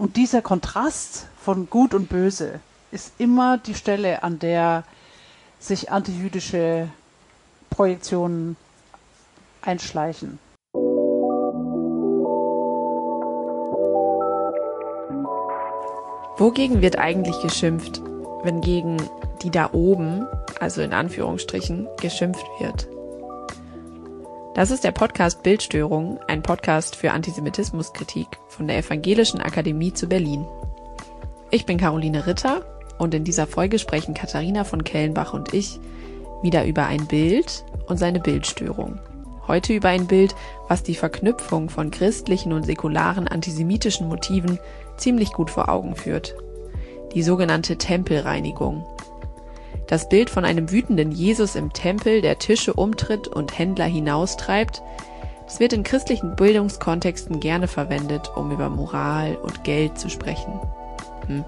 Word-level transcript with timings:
Und 0.00 0.16
dieser 0.16 0.40
Kontrast 0.40 1.26
von 1.36 1.68
Gut 1.68 1.92
und 1.92 2.08
Böse 2.08 2.60
ist 2.90 3.12
immer 3.18 3.58
die 3.58 3.74
Stelle, 3.74 4.22
an 4.22 4.38
der 4.38 4.84
sich 5.58 5.92
antijüdische 5.92 6.88
Projektionen 7.68 8.56
einschleichen. 9.60 10.38
Wogegen 16.38 16.80
wird 16.80 16.98
eigentlich 16.98 17.38
geschimpft, 17.42 18.00
wenn 18.42 18.62
gegen 18.62 18.96
die 19.42 19.50
da 19.50 19.68
oben, 19.74 20.26
also 20.60 20.80
in 20.80 20.94
Anführungsstrichen, 20.94 21.86
geschimpft 22.00 22.46
wird? 22.58 22.88
Das 24.54 24.72
ist 24.72 24.82
der 24.82 24.90
Podcast 24.90 25.44
Bildstörung, 25.44 26.18
ein 26.26 26.42
Podcast 26.42 26.96
für 26.96 27.12
Antisemitismuskritik 27.12 28.26
von 28.48 28.66
der 28.66 28.78
Evangelischen 28.78 29.40
Akademie 29.40 29.92
zu 29.92 30.08
Berlin. 30.08 30.44
Ich 31.52 31.66
bin 31.66 31.78
Caroline 31.78 32.26
Ritter 32.26 32.64
und 32.98 33.14
in 33.14 33.22
dieser 33.22 33.46
Folge 33.46 33.78
sprechen 33.78 34.12
Katharina 34.12 34.64
von 34.64 34.82
Kellenbach 34.82 35.34
und 35.34 35.54
ich 35.54 35.78
wieder 36.42 36.66
über 36.66 36.86
ein 36.86 37.06
Bild 37.06 37.64
und 37.86 37.98
seine 37.98 38.18
Bildstörung. 38.18 38.98
Heute 39.46 39.72
über 39.72 39.90
ein 39.90 40.08
Bild, 40.08 40.34
was 40.66 40.82
die 40.82 40.96
Verknüpfung 40.96 41.70
von 41.70 41.92
christlichen 41.92 42.52
und 42.52 42.64
säkularen 42.64 43.28
antisemitischen 43.28 44.08
Motiven 44.08 44.58
ziemlich 44.96 45.32
gut 45.32 45.50
vor 45.50 45.68
Augen 45.68 45.94
führt. 45.94 46.34
Die 47.14 47.22
sogenannte 47.22 47.76
Tempelreinigung. 47.76 48.84
Das 49.90 50.08
Bild 50.08 50.30
von 50.30 50.44
einem 50.44 50.70
wütenden 50.70 51.10
Jesus 51.10 51.56
im 51.56 51.72
Tempel, 51.72 52.20
der 52.20 52.38
Tische 52.38 52.74
umtritt 52.74 53.26
und 53.26 53.58
Händler 53.58 53.86
hinaustreibt, 53.86 54.82
das 55.46 55.58
wird 55.58 55.72
in 55.72 55.82
christlichen 55.82 56.36
Bildungskontexten 56.36 57.40
gerne 57.40 57.66
verwendet, 57.66 58.30
um 58.36 58.52
über 58.52 58.68
Moral 58.68 59.34
und 59.34 59.64
Geld 59.64 59.98
zu 59.98 60.08
sprechen. 60.08 60.52
Hm. 61.26 61.44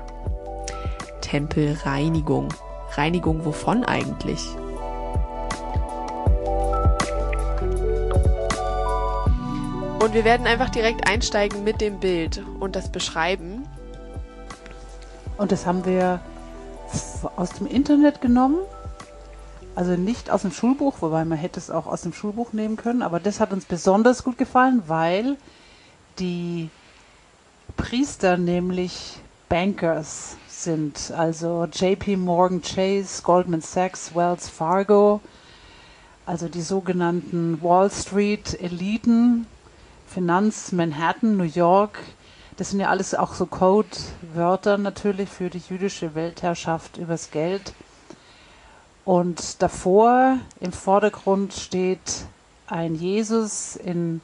Tempelreinigung. 1.20 2.48
Reinigung 2.96 3.44
wovon 3.44 3.84
eigentlich? 3.84 4.44
Und 10.00 10.14
wir 10.14 10.24
werden 10.24 10.48
einfach 10.48 10.70
direkt 10.70 11.08
einsteigen 11.08 11.62
mit 11.62 11.80
dem 11.80 12.00
Bild 12.00 12.42
und 12.58 12.74
das 12.74 12.90
beschreiben. 12.90 13.68
Und 15.38 15.52
das 15.52 15.64
haben 15.64 15.84
wir 15.84 16.20
aus 17.36 17.50
dem 17.50 17.66
Internet 17.66 18.20
genommen. 18.20 18.58
Also 19.74 19.92
nicht 19.92 20.30
aus 20.30 20.42
dem 20.42 20.52
Schulbuch, 20.52 20.96
wobei 21.00 21.24
man 21.24 21.38
hätte 21.38 21.58
es 21.58 21.70
auch 21.70 21.86
aus 21.86 22.02
dem 22.02 22.12
Schulbuch 22.12 22.52
nehmen 22.52 22.76
können. 22.76 23.02
Aber 23.02 23.20
das 23.20 23.40
hat 23.40 23.52
uns 23.52 23.64
besonders 23.64 24.22
gut 24.22 24.36
gefallen, 24.36 24.82
weil 24.86 25.36
die 26.18 26.68
Priester 27.76 28.36
nämlich 28.36 29.18
Bankers 29.48 30.36
sind. 30.48 31.12
Also 31.16 31.66
JP 31.72 32.16
Morgan 32.16 32.62
Chase, 32.62 33.22
Goldman 33.22 33.62
Sachs, 33.62 34.14
Wells 34.14 34.48
Fargo. 34.48 35.20
Also 36.26 36.48
die 36.48 36.62
sogenannten 36.62 37.60
Wall 37.62 37.90
Street 37.90 38.60
Eliten, 38.60 39.46
Finanz, 40.06 40.70
Manhattan, 40.72 41.36
New 41.36 41.44
York, 41.44 41.98
das 42.56 42.70
sind 42.70 42.80
ja 42.80 42.88
alles 42.88 43.14
auch 43.14 43.34
so 43.34 43.46
Codewörter 43.46 44.78
natürlich 44.78 45.28
für 45.28 45.50
die 45.50 45.62
jüdische 45.68 46.14
Weltherrschaft 46.14 46.96
übers 46.96 47.30
Geld. 47.30 47.72
Und 49.04 49.62
davor 49.62 50.38
im 50.60 50.72
Vordergrund 50.72 51.54
steht 51.54 52.26
ein 52.66 52.94
Jesus 52.94 53.76
in 53.76 54.20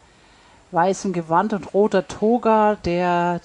weißem 0.70 1.12
Gewand 1.12 1.52
und 1.52 1.74
roter 1.74 2.06
Toga, 2.06 2.76
der 2.84 3.40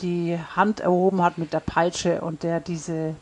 die 0.00 0.38
Hand 0.56 0.80
erhoben 0.80 1.22
hat 1.22 1.38
mit 1.38 1.52
der 1.52 1.60
Peitsche 1.60 2.20
und 2.22 2.42
der 2.42 2.60
diese 2.60 3.14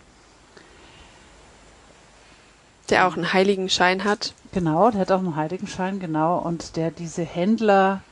der 2.89 3.07
auch 3.07 3.15
einen 3.15 3.33
Heiligenschein 3.33 4.03
hat. 4.03 4.35
Genau, 4.53 4.91
der 4.91 5.03
hat 5.03 5.13
auch 5.13 5.19
einen 5.19 5.37
Heiligenschein, 5.37 6.01
genau, 6.01 6.39
und 6.39 6.75
der 6.75 6.91
diese 6.91 7.23
Händler 7.23 8.03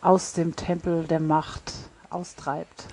aus 0.00 0.32
dem 0.32 0.56
Tempel 0.56 1.04
der 1.04 1.20
Macht 1.20 1.72
austreibt. 2.16 2.86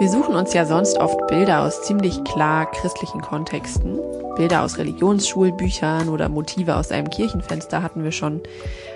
Wir 0.00 0.08
suchen 0.08 0.36
uns 0.36 0.54
ja 0.54 0.64
sonst 0.64 0.96
oft 0.98 1.26
Bilder 1.26 1.62
aus 1.62 1.82
ziemlich 1.82 2.22
klar 2.22 2.70
christlichen 2.70 3.20
Kontexten. 3.20 3.98
Bilder 4.36 4.62
aus 4.62 4.78
Religionsschulbüchern 4.78 6.08
oder 6.08 6.28
Motive 6.28 6.76
aus 6.76 6.92
einem 6.92 7.10
Kirchenfenster 7.10 7.82
hatten 7.82 8.04
wir 8.04 8.12
schon. 8.12 8.40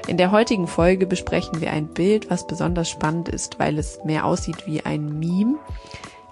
In 0.07 0.17
der 0.17 0.31
heutigen 0.31 0.69
Folge 0.69 1.07
besprechen 1.07 1.61
wir 1.61 1.73
ein 1.73 1.89
Bild, 1.89 2.31
was 2.31 2.47
besonders 2.47 2.89
spannend 2.89 3.29
ist, 3.29 3.59
weil 3.59 3.79
es 3.79 3.99
mehr 4.05 4.25
aussieht 4.25 4.67
wie 4.67 4.85
ein 4.85 5.19
Meme, 5.19 5.57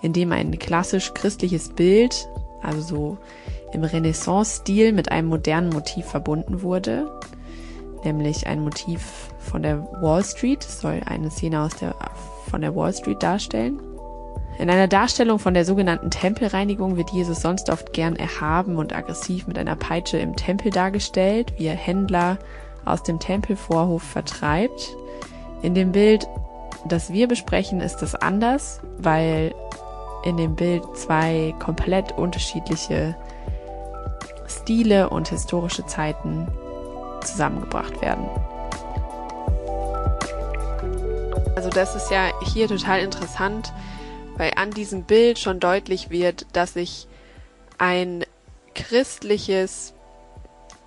in 0.03 0.13
dem 0.13 0.31
ein 0.31 0.57
klassisch 0.61 1.13
christliches 1.15 1.71
Bild, 1.71 2.29
also 2.63 2.81
so 2.81 3.19
im 3.73 3.83
Renaissance-Stil 3.83 4.93
mit 4.93 5.11
einem 5.11 5.27
modernen 5.29 5.71
Motiv 5.71 6.07
verbunden 6.07 6.63
wurde 6.63 7.11
nämlich 8.05 8.47
ein 8.47 8.61
Motiv 8.61 9.30
von 9.41 9.63
der 9.63 9.83
Wall 10.01 10.25
Street. 10.25 10.63
Soll 10.63 11.01
eine 11.07 11.31
Szene 11.31 11.63
aus 11.63 11.75
der, 11.77 11.95
von 12.51 12.61
der 12.61 12.75
Wall 12.77 12.93
Street 12.93 13.23
darstellen. 13.23 13.81
In 14.59 14.69
einer 14.69 14.89
Darstellung 14.89 15.39
von 15.39 15.55
der 15.55 15.65
sogenannten 15.65 16.11
Tempelreinigung 16.11 16.97
wird 16.97 17.11
Jesus 17.11 17.41
sonst 17.41 17.71
oft 17.71 17.95
gern 17.95 18.17
erhaben 18.17 18.77
und 18.77 18.95
aggressiv 18.95 19.47
mit 19.47 19.59
einer 19.59 19.75
Peitsche 19.75 20.19
im 20.19 20.37
Tempel 20.37 20.71
dargestellt, 20.71 21.55
wie 21.57 21.67
er 21.67 21.77
Händler 21.77 22.39
aus 22.85 23.03
dem 23.03 23.19
Tempelvorhof 23.19 24.03
vertreibt. 24.03 24.95
In 25.63 25.75
dem 25.75 25.93
Bild, 25.93 26.29
das 26.87 27.11
wir 27.11 27.27
besprechen, 27.27 27.81
ist 27.81 27.99
das 27.99 28.15
anders, 28.15 28.81
weil 28.99 29.55
in 30.25 30.37
dem 30.37 30.57
Bild 30.57 30.85
zwei 30.95 31.55
komplett 31.59 32.13
unterschiedliche 32.19 33.17
Stile 34.47 35.09
und 35.09 35.29
historische 35.29 35.87
Zeiten 35.87 36.49
zusammengebracht 37.23 38.03
werden. 38.03 38.29
Also 41.71 41.95
das 41.95 42.03
ist 42.03 42.11
ja 42.11 42.33
hier 42.43 42.67
total 42.67 42.99
interessant, 42.99 43.73
weil 44.37 44.51
an 44.57 44.73
diesem 44.73 45.05
Bild 45.05 45.39
schon 45.39 45.61
deutlich 45.61 46.11
wird, 46.11 46.47
dass 46.53 46.73
sich 46.73 47.07
ein 47.79 48.25
christliches 48.75 49.95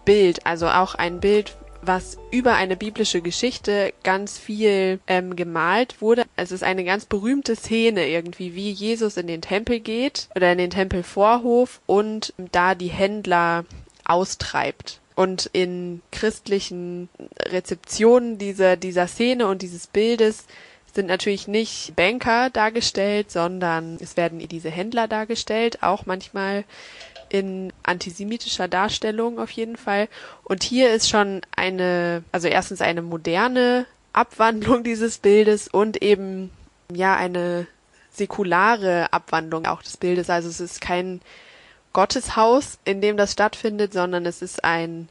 Bild, 0.04 0.46
also 0.46 0.68
auch 0.68 0.96
ein 0.96 1.22
Bild, 1.22 1.56
was 1.82 2.18
über 2.32 2.56
eine 2.56 2.76
biblische 2.76 3.22
Geschichte 3.22 3.94
ganz 4.04 4.38
viel 4.38 5.00
ähm, 5.08 5.38
gemalt 5.38 6.02
wurde. 6.02 6.26
Es 6.36 6.52
ist 6.52 6.64
eine 6.64 6.84
ganz 6.84 7.06
berühmte 7.06 7.56
Szene 7.56 8.10
irgendwie, 8.10 8.54
wie 8.54 8.72
Jesus 8.72 9.16
in 9.16 9.28
den 9.28 9.42
Tempel 9.42 9.80
geht 9.80 10.28
oder 10.36 10.52
in 10.52 10.58
den 10.58 10.70
Tempelvorhof 10.70 11.80
und 11.86 12.34
da 12.52 12.76
die 12.76 12.90
Händler 12.90 13.64
austreibt. 14.04 15.00
Und 15.16 15.50
in 15.54 16.02
christlichen 16.12 17.08
Rezeptionen 17.40 18.40
dieser, 18.40 18.76
dieser 18.76 19.08
Szene 19.08 19.46
und 19.46 19.62
dieses 19.62 19.86
Bildes 19.86 20.46
sind 20.94 21.08
natürlich 21.08 21.48
nicht 21.48 21.96
Banker 21.96 22.50
dargestellt, 22.50 23.32
sondern 23.32 23.98
es 24.00 24.16
werden 24.16 24.40
diese 24.48 24.70
Händler 24.70 25.08
dargestellt, 25.08 25.82
auch 25.82 26.06
manchmal 26.06 26.66
in 27.30 27.74
antisemitischer 27.82 28.68
Darstellung 28.68 29.40
auf 29.40 29.50
jeden 29.52 29.76
Fall. 29.76 30.08
Und 30.44 30.64
hier 30.64 30.94
ist 30.94 31.10
schon 31.10 31.42
eine, 31.56 32.24
also 32.32 32.48
erstens 32.48 32.82
eine 32.82 33.02
moderne 33.02 33.88
Abwandlung 34.14 34.84
dieses 34.86 35.18
Bildes 35.18 35.68
und 35.68 36.02
eben 36.02 36.52
ja 36.94 37.16
eine 37.16 37.66
säkulare 38.12 39.12
Abwandlung 39.12 39.66
auch 39.66 39.82
des 39.82 39.98
Bildes. 39.98 40.30
Also 40.30 40.48
es 40.48 40.60
ist 40.60 40.80
kein 40.80 41.22
Gotteshaus, 41.92 42.78
in 42.86 43.02
dem 43.02 43.18
das 43.18 43.32
stattfindet, 43.32 43.94
sondern 43.94 44.28
es 44.28 44.44
ist 44.44 44.64
ein 44.64 45.10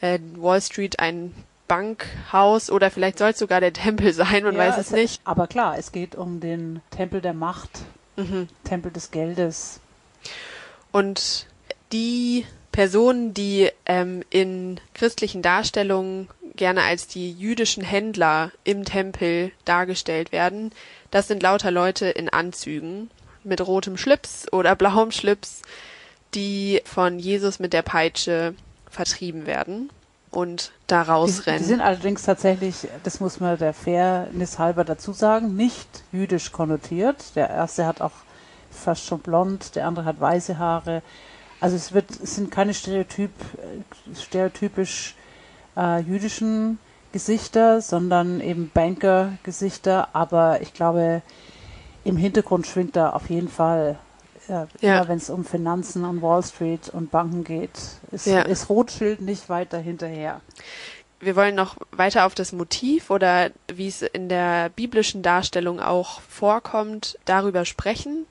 äh, 0.00 0.18
Wall 0.36 0.62
Street, 0.62 0.98
ein 1.00 1.34
Bankhaus 1.68 2.70
oder 2.70 2.90
vielleicht 2.90 3.18
soll 3.18 3.30
es 3.30 3.38
sogar 3.38 3.60
der 3.60 3.72
Tempel 3.72 4.12
sein, 4.12 4.42
man 4.42 4.54
ja, 4.54 4.60
weiß 4.60 4.78
es, 4.78 4.86
es 4.88 4.92
nicht. 4.92 5.20
Aber 5.24 5.46
klar, 5.46 5.78
es 5.78 5.92
geht 5.92 6.16
um 6.16 6.40
den 6.40 6.80
Tempel 6.90 7.20
der 7.20 7.34
Macht, 7.34 7.70
mhm. 8.16 8.48
Tempel 8.64 8.90
des 8.90 9.10
Geldes. 9.10 9.80
Und 10.90 11.46
die 11.92 12.46
Personen, 12.72 13.34
die 13.34 13.70
ähm, 13.86 14.22
in 14.30 14.80
christlichen 14.94 15.42
Darstellungen 15.42 16.28
gerne 16.56 16.82
als 16.82 17.06
die 17.06 17.30
jüdischen 17.32 17.84
Händler 17.84 18.50
im 18.64 18.84
Tempel 18.84 19.52
dargestellt 19.64 20.32
werden, 20.32 20.72
das 21.10 21.28
sind 21.28 21.42
lauter 21.42 21.70
Leute 21.70 22.06
in 22.06 22.28
Anzügen 22.28 23.10
mit 23.44 23.64
rotem 23.66 23.96
Schlips 23.96 24.52
oder 24.52 24.74
blauem 24.76 25.12
Schlips, 25.12 25.62
die 26.34 26.80
von 26.84 27.18
Jesus 27.18 27.58
mit 27.58 27.72
der 27.72 27.82
Peitsche 27.82 28.54
vertrieben 28.90 29.46
werden 29.46 29.90
und 30.30 30.72
da 30.86 31.02
rausrennen. 31.02 31.58
Die, 31.58 31.64
die 31.64 31.68
sind 31.68 31.80
allerdings 31.80 32.22
tatsächlich, 32.22 32.88
das 33.02 33.20
muss 33.20 33.40
man 33.40 33.58
der 33.58 33.74
Fairness 33.74 34.58
halber 34.58 34.84
dazu 34.84 35.12
sagen, 35.12 35.56
nicht 35.56 35.88
jüdisch 36.12 36.52
konnotiert. 36.52 37.34
Der 37.36 37.50
erste 37.50 37.86
hat 37.86 38.00
auch 38.00 38.12
fast 38.70 39.04
schon 39.04 39.20
blond, 39.20 39.74
der 39.74 39.86
andere 39.86 40.04
hat 40.04 40.20
weiße 40.20 40.58
Haare. 40.58 41.02
Also 41.60 41.76
es 41.76 41.92
wird, 41.92 42.10
es 42.10 42.36
sind 42.36 42.50
keine 42.50 42.74
Stereotyp, 42.74 43.30
stereotypisch 44.14 45.16
äh, 45.76 46.00
jüdischen 46.00 46.78
Gesichter, 47.12 47.80
sondern 47.80 48.40
eben 48.40 48.70
Banker-Gesichter. 48.72 50.08
Aber 50.12 50.60
ich 50.60 50.72
glaube, 50.74 51.22
im 52.04 52.16
Hintergrund 52.16 52.66
schwingt 52.66 52.96
da 52.96 53.10
auf 53.10 53.28
jeden 53.30 53.48
Fall, 53.48 53.98
äh, 54.48 54.66
ja. 54.80 55.08
wenn 55.08 55.18
es 55.18 55.30
um 55.30 55.44
Finanzen 55.44 56.04
und 56.04 56.22
Wall 56.22 56.42
Street 56.42 56.88
und 56.88 57.10
Banken 57.10 57.44
geht, 57.44 57.78
ist, 58.10 58.26
ja. 58.26 58.42
ist 58.42 58.68
Rothschild 58.68 59.20
nicht 59.20 59.48
weiter 59.48 59.78
hinterher. 59.78 60.40
Wir 61.20 61.34
wollen 61.34 61.54
noch 61.54 61.76
weiter 61.90 62.26
auf 62.26 62.34
das 62.34 62.52
Motiv 62.52 63.10
oder 63.10 63.50
wie 63.72 63.88
es 63.88 64.02
in 64.02 64.28
der 64.28 64.68
biblischen 64.68 65.22
Darstellung 65.22 65.80
auch 65.80 66.20
vorkommt, 66.20 67.18
darüber 67.24 67.64
sprechen 67.64 68.26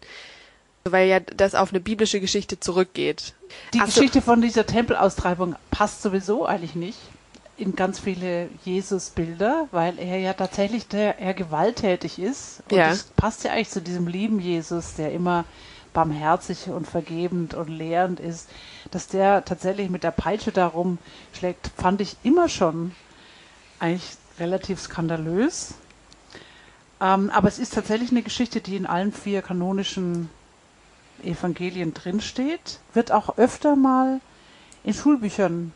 weil 0.92 1.10
ja 1.10 1.20
das 1.20 1.56
auf 1.56 1.72
eine 1.72 1.80
biblische 1.80 2.20
Geschichte 2.20 2.60
zurückgeht. 2.60 3.34
Die 3.74 3.80
Ach 3.82 3.86
Geschichte 3.86 4.22
von 4.22 4.42
dieser 4.42 4.66
Tempelaustreibung 4.66 5.56
passt 5.72 6.02
sowieso 6.02 6.46
eigentlich 6.46 6.76
nicht 6.76 7.00
in 7.58 7.76
ganz 7.76 8.00
viele 8.00 8.50
Jesus-Bilder, 8.64 9.68
weil 9.72 9.98
er 9.98 10.20
ja 10.20 10.34
tatsächlich 10.34 10.88
der 10.88 11.20
er 11.20 11.34
gewalttätig 11.34 12.20
ist. 12.20 12.62
Und 12.70 12.78
ja. 12.78 12.90
das 12.90 13.04
passt 13.04 13.44
ja 13.44 13.52
eigentlich 13.52 13.70
zu 13.70 13.82
diesem 13.82 14.08
lieben 14.08 14.40
Jesus, 14.40 14.94
der 14.94 15.12
immer 15.12 15.44
barmherzig 15.98 16.70
und 16.70 16.86
vergebend 16.86 17.56
und 17.56 17.70
lehrend 17.70 18.20
ist. 18.20 18.50
Dass 18.92 19.08
der 19.08 19.44
tatsächlich 19.46 19.90
mit 19.90 20.04
der 20.04 20.12
Peitsche 20.12 20.52
darum 20.52 21.00
schlägt, 21.34 21.72
fand 21.76 22.02
ich 22.02 22.18
immer 22.22 22.50
schon 22.50 22.92
eigentlich 23.80 24.16
relativ 24.40 24.80
skandalös. 24.80 25.74
Ähm, 27.02 27.32
aber 27.32 27.48
es 27.48 27.58
ist 27.58 27.74
tatsächlich 27.74 28.12
eine 28.12 28.22
Geschichte, 28.22 28.62
die 28.62 28.76
in 28.76 28.86
allen 28.86 29.12
vier 29.12 29.42
kanonischen 29.42 30.30
Evangelien 31.24 31.96
drinsteht, 31.96 32.80
wird 32.94 33.12
auch 33.12 33.40
öfter 33.40 33.76
mal 33.76 34.22
in 34.84 34.94
Schulbüchern 34.94 35.74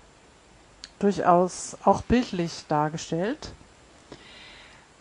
durchaus 0.99 1.77
auch 1.83 2.03
bildlich 2.03 2.65
dargestellt. 2.67 3.53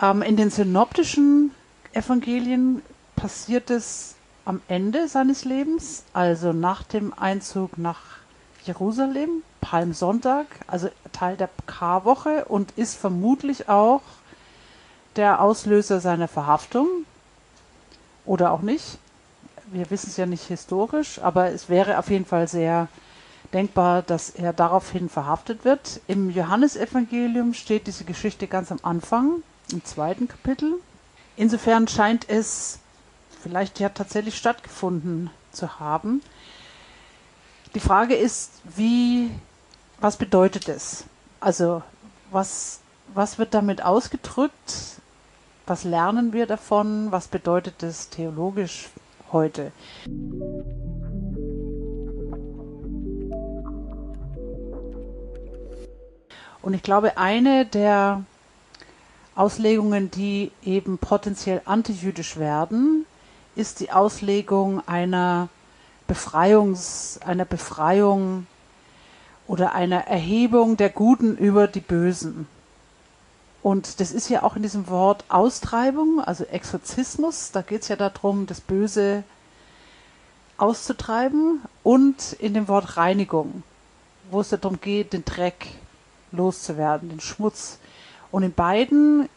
Ähm, 0.01 0.23
in 0.23 0.39
den 0.39 0.49
synoptischen 0.49 1.51
Evangelien 1.93 2.81
passiert 3.17 3.69
es 3.69 4.15
am 4.50 4.61
Ende 4.67 5.06
seines 5.06 5.44
Lebens, 5.44 6.02
also 6.12 6.52
nach 6.52 6.82
dem 6.82 7.14
Einzug 7.17 7.79
nach 7.79 8.00
Jerusalem, 8.64 9.44
Palmsonntag, 9.61 10.47
also 10.67 10.88
Teil 11.12 11.37
der 11.37 11.49
Karwoche 11.67 12.47
und 12.47 12.73
ist 12.73 12.97
vermutlich 12.97 13.69
auch 13.69 14.02
der 15.14 15.41
Auslöser 15.41 16.00
seiner 16.00 16.26
Verhaftung 16.26 16.88
oder 18.26 18.50
auch 18.50 18.62
nicht. 18.62 18.99
Wir 19.67 19.88
wissen 19.88 20.08
es 20.11 20.17
ja 20.17 20.26
nicht 20.26 20.49
historisch, 20.49 21.20
aber 21.23 21.52
es 21.52 21.69
wäre 21.69 21.97
auf 22.00 22.11
jeden 22.11 22.26
Fall 22.26 22.49
sehr 22.49 22.88
denkbar, 23.52 24.02
dass 24.02 24.31
er 24.31 24.52
daraufhin 24.52 25.08
verhaftet 25.08 25.64
wird. 25.64 26.00
Im 26.08 26.29
Johannesevangelium 26.29 27.55
steht 27.55 27.87
diese 27.87 28.02
Geschichte 28.02 28.49
ganz 28.49 28.73
am 28.73 28.81
Anfang, 28.82 29.44
im 29.70 29.85
zweiten 29.85 30.26
Kapitel. 30.26 30.75
Insofern 31.37 31.87
scheint 31.87 32.29
es 32.29 32.81
vielleicht 33.43 33.81
ja 33.81 33.89
tatsächlich 33.89 34.37
stattgefunden 34.37 35.31
zu 35.53 35.81
haben. 35.81 36.23
Die 37.75 37.81
Frage 37.81 38.15
ist, 38.15 38.53
wie, 38.77 39.31
was 40.01 40.17
bedeutet 40.17 40.69
es? 40.69 41.05
Also, 41.41 41.83
was, 42.31 42.81
was 43.15 43.39
wird 43.39 43.55
damit 43.55 43.83
ausgedrückt? 43.83 45.01
Was 45.67 45.85
lernen 45.85 46.33
wir 46.33 46.47
davon? 46.47 47.13
Was 47.13 47.29
bedeutet 47.29 47.83
es 47.83 48.09
theologisch 48.11 48.89
heute? 49.33 49.73
Und 56.63 56.75
ich 56.75 56.83
glaube, 56.83 57.17
eine 57.17 57.67
der 57.67 58.25
Auslegungen, 59.35 60.11
die 60.11 60.53
eben 60.63 60.99
potenziell 60.99 61.63
antijüdisch 61.65 62.37
werden, 62.37 63.00
ist 63.61 63.81
die 63.81 63.93
Auslegung 63.93 64.83
einer 64.89 65.49
Befreiungs, 66.07 67.21
einer 67.25 67.45
Befreiung 67.45 68.47
oder 69.47 69.75
einer 69.75 70.07
Erhebung 70.07 70.79
der 70.79 70.89
Guten 70.89 71.37
über 71.37 71.69
die 71.69 71.81
Bösen. 71.81 72.49
Und 73.62 74.01
das 74.01 74.12
ist 74.12 74.31
ja 74.31 74.43
auch 74.43 74.57
in 74.57 74.62
diesem 74.62 74.89
Wort 74.89 75.25
Austreibung, 75.29 76.21
also 76.21 76.45
Exorzismus, 76.45 77.53
da 77.53 77.61
geht 77.61 77.83
es 77.83 77.89
ja 77.89 77.97
darum, 77.97 78.47
das 78.47 78.62
Böse 78.62 79.25
auszutreiben 80.57 81.61
und 81.83 82.33
in 82.33 82.55
dem 82.55 82.67
Wort 82.67 82.97
Reinigung, 82.97 83.62
wo 84.31 84.41
es 84.41 84.49
darum 84.49 84.81
geht, 84.81 85.12
den 85.12 85.27
Dreck 85.27 85.67
loszuwerden, 86.33 87.11
den 87.11 87.21
Schmutz. 87.21 87.79
Und 88.31 88.43
in 88.43 88.55
beiden 88.55 89.29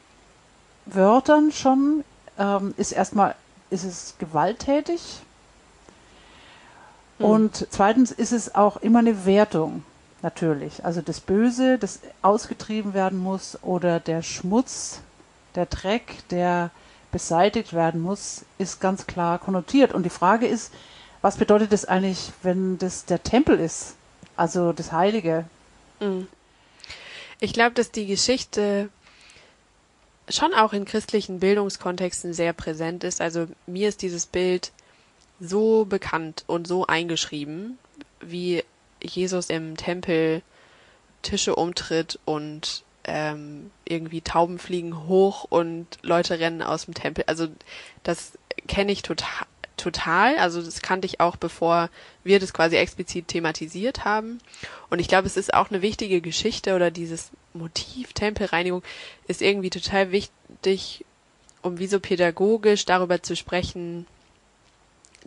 Wörtern 0.86 1.52
schon 1.52 2.06
ähm, 2.40 2.74
ist 2.78 2.94
erstmal 2.94 3.36
ist 3.74 3.84
es 3.84 4.16
gewalttätig 4.20 5.02
hm. 7.18 7.25
und 7.25 7.68
zweitens 7.70 8.12
ist 8.12 8.31
es 8.31 8.56
auch 8.56 8.78
immer 8.78 9.00
eine 9.00 9.25
Wertung 9.25 9.84
natürlich. 10.22 10.86
Also 10.86 11.02
das 11.02 11.20
Böse, 11.20 11.78
das 11.78 12.00
ausgetrieben 12.22 12.94
werden 12.94 13.20
muss 13.20 13.58
oder 13.62 14.00
der 14.00 14.22
Schmutz, 14.22 15.02
der 15.56 15.66
Dreck, 15.66 16.28
der 16.30 16.72
beseitigt 17.12 17.74
werden 17.74 18.02
muss, 18.02 18.44
ist 18.58 18.80
ganz 18.80 19.06
klar 19.06 19.38
konnotiert. 19.38 19.94
Und 19.94 20.04
die 20.04 20.10
Frage 20.10 20.48
ist, 20.48 20.74
was 21.22 21.38
bedeutet 21.38 21.72
das 21.72 21.86
eigentlich, 21.86 22.31
wenn 22.42 22.78
das 22.80 23.06
der 23.06 23.22
Tempel 23.22 23.60
ist, 23.60 23.96
also 24.36 24.74
das 24.74 24.92
Heilige? 24.92 25.46
Mhm. 26.00 26.28
Ich 27.40 27.54
glaube, 27.54 27.75
dass 27.75 27.92
die 27.92 28.08
Geschichte 28.08 28.90
schon 30.36 30.54
auch 30.54 30.74
in 30.74 30.86
christlichen 30.86 31.40
Bildungskontexten 31.40 32.34
sehr 32.34 32.54
präsent 32.54 33.04
ist. 33.04 33.22
Also 33.22 33.48
mir 33.66 33.90
ist 33.90 34.02
dieses 34.02 34.26
Bild 34.26 34.72
so 35.40 35.86
bekannt 35.86 36.44
und 36.48 36.68
so 36.68 36.86
eingeschrieben, 36.88 37.78
wie 38.22 38.64
Jesus 39.02 39.50
im 39.50 39.76
Tempel 39.78 40.42
Tische 41.22 41.56
umtritt 41.56 42.20
und 42.26 42.84
ähm, 43.06 43.72
irgendwie 43.86 44.22
Tauben 44.22 44.60
fliegen 44.60 45.08
hoch 45.08 45.46
und 45.50 45.88
Leute 46.02 46.40
rennen 46.40 46.62
aus 46.62 46.86
dem 46.86 46.94
Tempel. 46.94 47.26
Also 47.28 47.48
das 48.04 48.38
kenne 48.68 48.92
ich 48.92 49.02
total, 49.02 49.46
total. 49.78 50.38
Also 50.38 50.62
das 50.62 50.81
kannte 50.81 51.06
ich 51.06 51.20
auch, 51.20 51.36
bevor 51.36 51.90
wir 52.24 52.40
das 52.40 52.54
quasi 52.54 52.75
explizit 52.75 53.28
thematisiert 53.28 54.06
haben. 54.06 54.40
Und 54.90 55.00
ich 55.00 55.08
glaube, 55.08 55.28
es 55.28 55.38
ist 55.38 55.54
auch 55.54 55.70
eine 55.70 55.81
wichtige 55.81 56.22
Geschichte 56.22 56.75
oder 56.75 56.92
dieses 56.92 57.31
Motiv 57.54 58.14
Tempelreinigung 58.14 58.84
ist 59.28 59.42
irgendwie 59.42 59.70
total 59.70 60.12
wichtig, 60.12 61.06
um 61.62 61.80
wie 61.80 61.88
so 61.88 62.00
pädagogisch 62.00 62.86
darüber 62.86 63.22
zu 63.22 63.36
sprechen, 63.36 64.06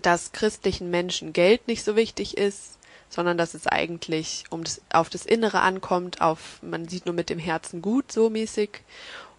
dass 0.02 0.32
christlichen 0.32 0.90
Menschen 0.90 1.32
Geld 1.32 1.68
nicht 1.68 1.84
so 1.84 1.96
wichtig 1.96 2.36
ist, 2.36 2.78
sondern 3.08 3.38
dass 3.38 3.54
es 3.54 3.66
eigentlich 3.66 4.44
um 4.50 4.64
das, 4.64 4.80
auf 4.90 5.08
das 5.08 5.24
Innere 5.24 5.60
ankommt, 5.60 6.20
auf 6.20 6.58
man 6.62 6.88
sieht 6.88 7.06
nur 7.06 7.14
mit 7.14 7.30
dem 7.30 7.38
Herzen 7.38 7.80
gut 7.80 8.12
so 8.12 8.28
mäßig 8.28 8.80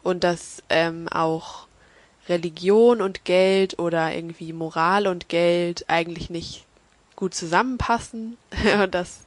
und 0.03 0.23
dass 0.23 0.63
ähm, 0.69 1.07
auch 1.09 1.66
Religion 2.29 3.01
und 3.01 3.25
Geld 3.25 3.79
oder 3.79 4.13
irgendwie 4.13 4.53
Moral 4.53 5.07
und 5.07 5.29
Geld 5.29 5.85
eigentlich 5.87 6.29
nicht 6.29 6.65
gut 7.15 7.33
zusammenpassen. 7.33 8.37
das, 8.91 9.21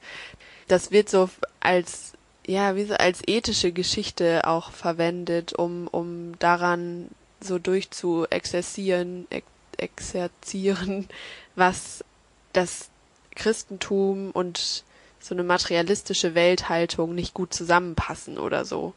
das 0.69 0.91
wird 0.91 1.09
so 1.09 1.29
als, 1.61 2.13
ja, 2.47 2.77
wie 2.77 2.85
so 2.85 2.95
als 2.95 3.23
ethische 3.27 3.73
Geschichte 3.73 4.47
auch 4.47 4.71
verwendet, 4.71 5.53
um, 5.53 5.89
um 5.89 6.39
daran 6.39 7.09
so 7.41 7.59
durchzuexerzieren, 7.59 9.27
ex 9.31 9.47
exerzieren, 9.79 11.09
was 11.57 12.05
das 12.53 12.91
Christentum 13.35 14.31
und 14.31 14.85
so 15.21 15.35
eine 15.35 15.43
materialistische 15.43 16.35
Welthaltung 16.35 17.15
nicht 17.15 17.33
gut 17.35 17.55
zusammenpassen 17.55 18.39
oder 18.39 18.65
so. 18.65 18.95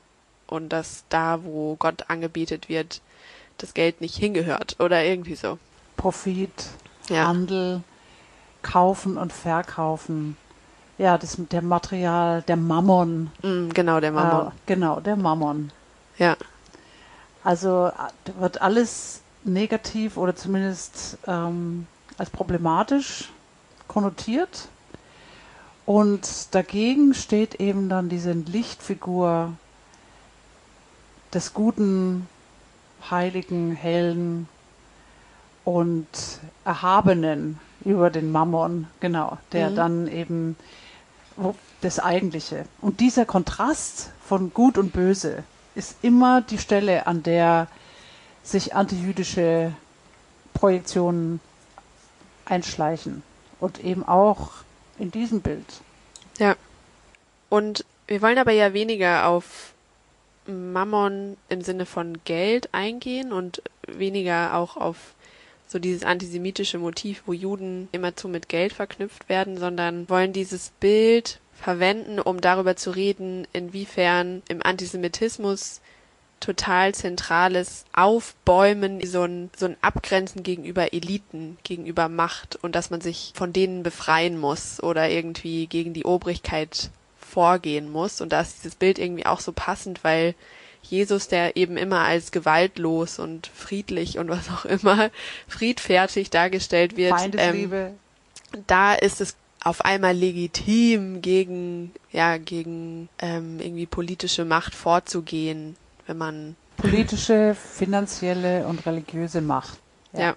Und 0.48 0.70
dass 0.70 1.06
da, 1.10 1.44
wo 1.44 1.76
Gott 1.78 2.10
angebetet 2.10 2.70
wird, 2.70 3.02
das 3.58 3.74
Geld 3.74 4.02
nicht 4.02 4.16
hingehört 4.16 4.76
oder 4.80 5.04
irgendwie 5.04 5.36
so. 5.36 5.58
Profit, 5.98 6.70
ja. 7.10 7.28
Handel, 7.28 7.82
kaufen 8.62 9.18
und 9.18 9.32
verkaufen. 9.32 10.38
Ja, 10.98 11.18
das 11.18 11.38
der 11.38 11.62
Material, 11.62 12.44
der 12.44 12.56
Mammon. 12.56 13.32
Mm, 13.42 13.70
genau, 13.70 14.00
der 14.00 14.12
Mammon. 14.12 14.48
Äh, 14.48 14.52
genau, 14.66 15.00
der 15.00 15.16
Mammon. 15.16 15.72
Ja. 16.18 16.38
Also 17.44 17.92
wird 18.40 18.62
alles 18.62 19.22
negativ 19.44 20.18
oder 20.18 20.36
zumindest 20.36 21.18
ähm, 21.28 21.88
als 22.18 22.30
problematisch 22.30 23.30
konnotiert. 23.88 24.68
Und 25.86 26.54
dagegen 26.56 27.14
steht 27.14 27.56
eben 27.56 27.90
dann 27.90 28.08
diese 28.08 28.32
Lichtfigur 28.32 29.54
des 31.34 31.54
guten 31.54 32.28
heiligen, 33.12 33.74
hellen 33.74 34.48
und 35.66 36.08
erhabenen 36.66 37.60
über 37.86 38.10
den 38.10 38.32
Mammon, 38.32 38.88
genau, 39.00 39.38
der 39.52 39.70
mhm. 39.70 39.76
dann 39.76 40.08
eben 40.08 40.56
das 41.82 42.00
Eigentliche. 42.00 42.66
Und 42.82 43.00
dieser 43.00 43.26
Kontrast 43.26 44.12
von 44.26 44.54
Gut 44.54 44.78
und 44.78 44.94
Böse, 44.94 45.44
ist 45.76 45.98
immer 46.02 46.42
die 46.42 46.58
Stelle, 46.58 47.08
an 47.08 47.24
der 47.24 47.68
sich 48.44 48.76
antijüdische 48.76 49.74
Projektionen 50.54 51.40
einschleichen. 52.46 53.24
Und 53.60 53.84
eben 53.84 54.06
auch 54.06 54.52
in 55.00 55.12
diesem 55.12 55.42
Bild. 55.42 55.66
Ja. 56.38 56.56
Und 57.50 57.86
wir 58.08 58.22
wollen 58.22 58.38
aber 58.38 58.52
ja 58.52 58.74
weniger 58.74 59.28
auf 59.28 59.73
Mammon 60.48 61.38
im 61.50 61.62
Sinne 61.62 61.86
von 61.86 62.18
Geld 62.26 62.70
eingehen 62.74 63.32
und 63.32 63.62
weniger 63.88 64.56
auch 64.56 64.78
auf 64.78 65.16
so 65.68 65.80
dieses 65.80 66.04
antisemitische 66.04 66.78
Motiv, 66.78 67.24
wo 67.26 67.34
Juden 67.34 67.90
immerzu 67.92 68.28
mit 68.28 68.48
Geld 68.48 68.74
verknüpft 68.74 69.28
werden, 69.30 69.58
sondern 69.58 70.08
wollen 70.10 70.34
dieses 70.34 70.72
Bild 70.80 71.40
verwenden, 71.54 72.20
um 72.20 72.42
darüber 72.42 72.76
zu 72.76 72.92
reden, 72.92 73.48
inwiefern 73.54 74.44
im 74.50 74.62
Antisemitismus 74.62 75.82
total 76.40 76.94
zentrales 76.94 77.86
Aufbäumen, 77.94 79.06
so 79.06 79.24
ein, 79.24 79.50
so 79.56 79.66
ein 79.66 79.78
Abgrenzen 79.82 80.44
gegenüber 80.44 80.94
Eliten, 80.94 81.58
gegenüber 81.64 82.10
Macht 82.10 82.58
und 82.62 82.76
dass 82.76 82.90
man 82.90 83.02
sich 83.02 83.32
von 83.34 83.54
denen 83.54 83.82
befreien 83.82 84.38
muss 84.38 84.84
oder 84.84 85.10
irgendwie 85.10 85.68
gegen 85.68 85.94
die 85.94 86.06
Obrigkeit 86.06 86.92
vorgehen 87.34 87.92
muss. 87.92 88.22
Und 88.22 88.32
da 88.32 88.42
ist 88.42 88.58
dieses 88.60 88.76
Bild 88.76 89.00
irgendwie 89.00 89.26
auch 89.26 89.40
so 89.40 89.52
passend, 89.52 90.04
weil 90.04 90.36
Jesus, 90.84 91.28
der 91.28 91.56
eben 91.56 91.78
immer 91.78 92.02
als 92.02 92.32
gewaltlos 92.32 93.18
und 93.18 93.48
friedlich 93.48 94.20
und 94.20 94.30
was 94.30 94.50
auch 94.50 94.66
immer 94.66 95.10
friedfertig 95.48 96.30
dargestellt 96.30 96.98
wird, 96.98 97.14
ähm, 97.38 97.72
da 98.68 98.94
ist 98.94 99.22
es 99.22 99.36
auf 99.64 99.86
einmal 99.86 100.14
legitim 100.14 101.22
gegen 101.22 101.94
ja 102.12 102.38
gegen 102.38 103.08
ähm, 103.20 103.60
irgendwie 103.62 103.86
politische 103.86 104.44
Macht 104.44 104.76
vorzugehen, 104.76 105.78
wenn 106.06 106.18
man 106.18 106.56
politische, 106.78 107.56
finanzielle 107.56 108.68
und 108.68 108.86
religiöse 108.86 109.42
Macht. 109.42 109.80
Ja. 110.12 110.20
ja. 110.20 110.36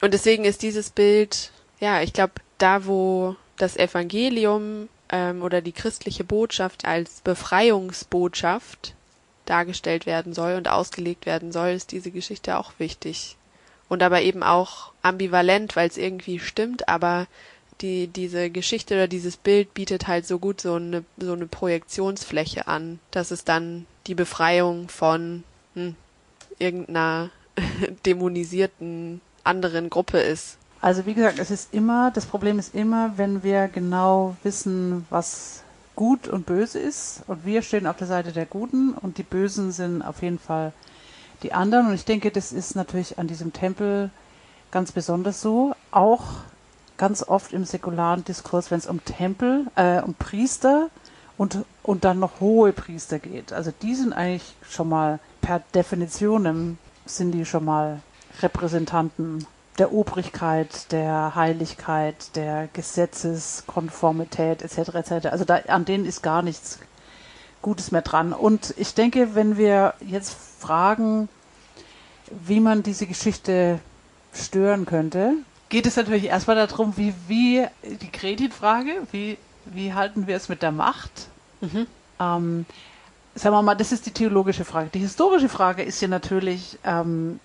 Und 0.00 0.14
deswegen 0.14 0.44
ist 0.44 0.62
dieses 0.62 0.90
Bild, 0.90 1.50
ja, 1.80 2.02
ich 2.02 2.12
glaube, 2.12 2.34
da 2.58 2.86
wo 2.86 3.34
das 3.56 3.76
Evangelium 3.76 4.88
ähm, 5.10 5.42
oder 5.42 5.60
die 5.60 5.72
christliche 5.72 6.24
Botschaft 6.24 6.84
als 6.84 7.20
Befreiungsbotschaft 7.22 8.94
dargestellt 9.46 10.06
werden 10.06 10.34
soll 10.34 10.54
und 10.54 10.68
ausgelegt 10.68 11.26
werden 11.26 11.52
soll, 11.52 11.70
ist 11.70 11.92
diese 11.92 12.10
Geschichte 12.10 12.58
auch 12.58 12.72
wichtig. 12.78 13.36
Und 13.88 14.02
aber 14.02 14.20
eben 14.20 14.42
auch 14.42 14.92
ambivalent, 15.02 15.74
weil 15.74 15.88
es 15.88 15.96
irgendwie 15.96 16.38
stimmt, 16.38 16.88
aber 16.88 17.26
die, 17.80 18.08
diese 18.08 18.50
Geschichte 18.50 18.94
oder 18.94 19.08
dieses 19.08 19.36
Bild 19.36 19.72
bietet 19.72 20.06
halt 20.08 20.26
so 20.26 20.38
gut 20.38 20.60
so 20.60 20.74
eine, 20.74 21.04
so 21.16 21.32
eine 21.32 21.46
Projektionsfläche 21.46 22.66
an, 22.66 22.98
dass 23.10 23.30
es 23.30 23.44
dann 23.44 23.86
die 24.06 24.14
Befreiung 24.14 24.88
von 24.88 25.44
hm, 25.74 25.94
irgendeiner 26.58 27.30
dämonisierten 28.06 29.20
anderen 29.44 29.90
Gruppe 29.90 30.18
ist. 30.18 30.57
Also 30.80 31.06
wie 31.06 31.14
gesagt, 31.14 31.38
es 31.38 31.50
ist 31.50 31.74
immer, 31.74 32.10
das 32.12 32.26
Problem 32.26 32.58
ist 32.58 32.74
immer, 32.74 33.12
wenn 33.16 33.42
wir 33.42 33.68
genau 33.68 34.36
wissen, 34.42 35.06
was 35.10 35.62
gut 35.96 36.28
und 36.28 36.46
böse 36.46 36.78
ist. 36.78 37.22
Und 37.26 37.44
wir 37.44 37.62
stehen 37.62 37.86
auf 37.88 37.96
der 37.96 38.06
Seite 38.06 38.32
der 38.32 38.46
Guten 38.46 38.92
und 38.92 39.18
die 39.18 39.24
Bösen 39.24 39.72
sind 39.72 40.02
auf 40.02 40.22
jeden 40.22 40.38
Fall 40.38 40.72
die 41.42 41.52
anderen. 41.52 41.88
Und 41.88 41.94
ich 41.94 42.04
denke, 42.04 42.30
das 42.30 42.52
ist 42.52 42.76
natürlich 42.76 43.18
an 43.18 43.26
diesem 43.26 43.52
Tempel 43.52 44.10
ganz 44.70 44.92
besonders 44.92 45.40
so, 45.40 45.74
auch 45.90 46.24
ganz 46.96 47.22
oft 47.22 47.52
im 47.52 47.64
säkularen 47.64 48.24
Diskurs, 48.24 48.70
wenn 48.70 48.78
es 48.78 48.86
um 48.86 49.04
Tempel, 49.04 49.66
äh, 49.74 50.00
um 50.00 50.14
Priester 50.14 50.90
und, 51.36 51.64
und 51.82 52.04
dann 52.04 52.20
noch 52.20 52.40
hohe 52.40 52.72
Priester 52.72 53.18
geht. 53.18 53.52
Also 53.52 53.72
die 53.82 53.94
sind 53.96 54.12
eigentlich 54.12 54.54
schon 54.62 54.88
mal 54.88 55.18
per 55.40 55.60
Definition 55.74 56.78
sind 57.06 57.32
die 57.32 57.44
schon 57.44 57.64
mal 57.64 58.00
Repräsentanten 58.42 59.46
der 59.78 59.92
Obrigkeit, 59.92 60.90
der 60.92 61.34
Heiligkeit, 61.34 62.34
der 62.36 62.68
Gesetzeskonformität 62.72 64.62
etc. 64.62 64.94
etc. 64.94 65.26
Also 65.26 65.44
da, 65.44 65.56
an 65.68 65.84
denen 65.84 66.04
ist 66.04 66.22
gar 66.22 66.42
nichts 66.42 66.80
Gutes 67.62 67.90
mehr 67.90 68.02
dran. 68.02 68.32
Und 68.32 68.74
ich 68.76 68.94
denke, 68.94 69.34
wenn 69.34 69.56
wir 69.56 69.94
jetzt 70.00 70.36
fragen, 70.58 71.28
wie 72.30 72.60
man 72.60 72.82
diese 72.82 73.06
Geschichte 73.06 73.80
stören 74.32 74.86
könnte, 74.86 75.34
geht 75.68 75.86
es 75.86 75.96
natürlich 75.96 76.24
erstmal 76.24 76.56
darum, 76.56 76.96
wie, 76.96 77.14
wie 77.26 77.66
die 77.82 78.10
Kreditfrage, 78.10 78.92
wie, 79.12 79.38
wie 79.64 79.92
halten 79.92 80.26
wir 80.26 80.36
es 80.36 80.48
mit 80.48 80.62
der 80.62 80.72
Macht? 80.72 81.28
Mhm. 81.60 81.86
Ähm, 82.20 82.66
sagen 83.34 83.54
wir 83.54 83.62
mal, 83.62 83.74
das 83.74 83.92
ist 83.92 84.06
die 84.06 84.12
theologische 84.12 84.64
Frage. 84.64 84.90
Die 84.92 85.00
historische 85.00 85.48
Frage 85.48 85.82
ist 85.82 86.00
ja 86.00 86.08
natürlich, 86.08 86.78
ähm, 86.84 87.40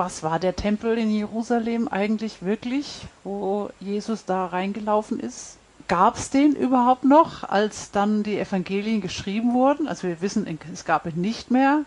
was 0.00 0.22
war 0.22 0.38
der 0.38 0.56
Tempel 0.56 0.96
in 0.96 1.10
Jerusalem 1.10 1.86
eigentlich 1.86 2.42
wirklich, 2.42 3.02
wo 3.22 3.68
Jesus 3.80 4.24
da 4.24 4.46
reingelaufen 4.46 5.20
ist? 5.20 5.58
Gab 5.88 6.16
es 6.16 6.30
den 6.30 6.54
überhaupt 6.54 7.04
noch, 7.04 7.44
als 7.44 7.90
dann 7.90 8.22
die 8.22 8.38
Evangelien 8.38 9.02
geschrieben 9.02 9.52
wurden? 9.52 9.86
Also 9.86 10.08
wir 10.08 10.22
wissen, 10.22 10.46
es 10.72 10.86
gab 10.86 11.04
ihn 11.04 11.20
nicht 11.20 11.50
mehr. 11.50 11.82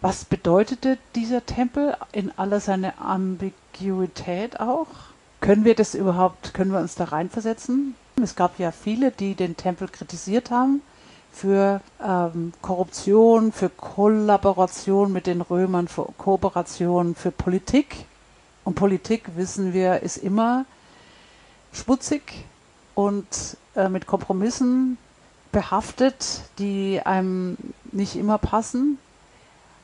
Was 0.00 0.24
bedeutete 0.24 0.96
dieser 1.14 1.44
Tempel 1.44 1.94
in 2.12 2.32
aller 2.38 2.60
seiner 2.60 2.98
Ambiguität 2.98 4.58
auch? 4.58 4.88
Können 5.42 5.66
wir 5.66 5.74
das 5.74 5.94
überhaupt, 5.94 6.54
können 6.54 6.72
wir 6.72 6.78
uns 6.78 6.94
da 6.94 7.04
reinversetzen? 7.04 7.96
Es 8.22 8.34
gab 8.34 8.58
ja 8.58 8.72
viele, 8.72 9.10
die 9.10 9.34
den 9.34 9.58
Tempel 9.58 9.88
kritisiert 9.88 10.50
haben 10.50 10.80
für 11.34 11.80
ähm, 12.02 12.52
Korruption, 12.62 13.50
für 13.52 13.68
Kollaboration 13.68 15.12
mit 15.12 15.26
den 15.26 15.40
Römern, 15.40 15.88
für 15.88 16.06
Kooperation, 16.16 17.14
für 17.14 17.32
Politik. 17.32 18.06
Und 18.62 18.76
Politik, 18.76 19.36
wissen 19.36 19.72
wir, 19.72 20.02
ist 20.02 20.16
immer 20.16 20.64
schmutzig 21.72 22.22
und 22.94 23.26
äh, 23.74 23.88
mit 23.88 24.06
Kompromissen 24.06 24.96
behaftet, 25.50 26.42
die 26.58 27.00
einem 27.04 27.56
nicht 27.92 28.16
immer 28.16 28.38
passen. 28.38 28.98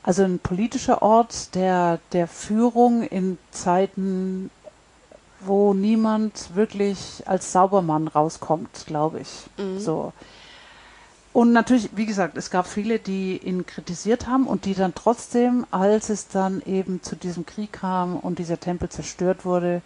Also 0.03 0.23
ein 0.23 0.39
politischer 0.39 1.03
Ort 1.03 1.55
der, 1.55 1.99
der 2.13 2.27
Führung 2.27 3.03
in 3.03 3.39
Zeiten, 3.51 4.51
wo 5.41 5.75
niemand 5.75 6.55
wirklich 6.55 7.25
als 7.27 7.53
Saubermann 7.53 8.09
rauskommt, 8.09 8.85
glaube 8.87 9.21
ich. 9.21 9.29
Mhm. 9.59 9.81
So. 9.81 10.13
Und 11.33 11.53
natürlich, 11.53 11.91
wie 11.95 12.07
gesagt, 12.07 12.37
es 12.37 12.51
gab 12.51 12.67
viele, 12.67 12.99
die 12.99 13.39
ihn 13.39 13.65
kritisiert 13.65 14.27
haben 14.27 14.47
und 14.47 14.65
die 14.65 14.75
dann 14.75 14.95
trotzdem, 14.95 15.65
als 15.71 16.09
es 16.09 16.27
dann 16.27 16.61
eben 16.67 17.03
zu 17.03 17.15
diesem 17.15 17.47
Krieg 17.47 17.73
kam 17.73 18.17
und 18.17 18.41
dieser 18.41 18.59
Tempel 18.59 18.89
zerstört 18.89 19.45
wurde, 19.45 19.81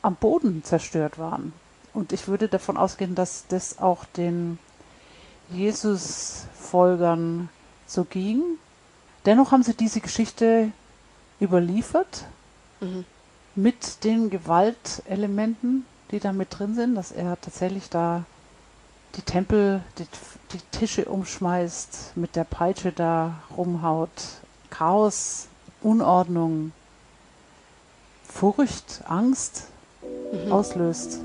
am 0.00 0.16
Boden 0.16 0.64
zerstört 0.64 1.18
waren. 1.18 1.52
Und 1.92 2.14
ich 2.14 2.28
würde 2.28 2.48
davon 2.48 2.78
ausgehen, 2.78 3.14
dass 3.14 3.44
das 3.48 3.78
auch 3.78 4.06
den 4.06 4.58
Jesus-Folgern 5.50 7.50
so 7.86 8.04
ging. 8.04 8.42
Dennoch 9.26 9.52
haben 9.52 9.62
sie 9.62 9.74
diese 9.74 10.00
Geschichte 10.00 10.72
überliefert 11.40 12.24
mhm. 12.80 13.04
mit 13.54 14.02
den 14.04 14.30
Gewaltelementen, 14.30 15.84
die 16.10 16.20
da 16.20 16.32
mit 16.32 16.58
drin 16.58 16.74
sind, 16.74 16.94
dass 16.94 17.12
er 17.12 17.38
tatsächlich 17.38 17.90
da 17.90 18.24
die 19.16 19.22
Tempel, 19.22 19.82
die, 19.98 20.06
die 20.52 20.78
Tische 20.78 21.04
umschmeißt, 21.04 22.16
mit 22.16 22.36
der 22.36 22.44
Peitsche 22.44 22.92
da 22.92 23.34
rumhaut, 23.56 24.10
Chaos, 24.70 25.48
Unordnung, 25.82 26.72
Furcht, 28.28 29.02
Angst 29.06 29.68
mhm. 30.02 30.52
auslöst. 30.52 31.20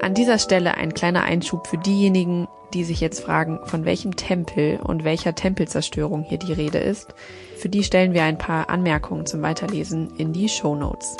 An 0.00 0.12
dieser 0.12 0.38
Stelle 0.38 0.74
ein 0.74 0.92
kleiner 0.92 1.22
Einschub 1.22 1.66
für 1.66 1.78
diejenigen, 1.78 2.46
die 2.74 2.84
sich 2.84 3.00
jetzt 3.00 3.20
fragen, 3.20 3.60
von 3.64 3.84
welchem 3.84 4.16
Tempel 4.16 4.80
und 4.82 5.04
welcher 5.04 5.34
Tempelzerstörung 5.34 6.24
hier 6.24 6.38
die 6.38 6.52
Rede 6.52 6.78
ist. 6.78 7.14
Für 7.56 7.68
die 7.68 7.84
stellen 7.84 8.12
wir 8.12 8.24
ein 8.24 8.36
paar 8.36 8.68
Anmerkungen 8.68 9.26
zum 9.26 9.40
Weiterlesen 9.42 10.14
in 10.18 10.32
die 10.32 10.48
Show 10.48 10.74
Notes 10.74 11.16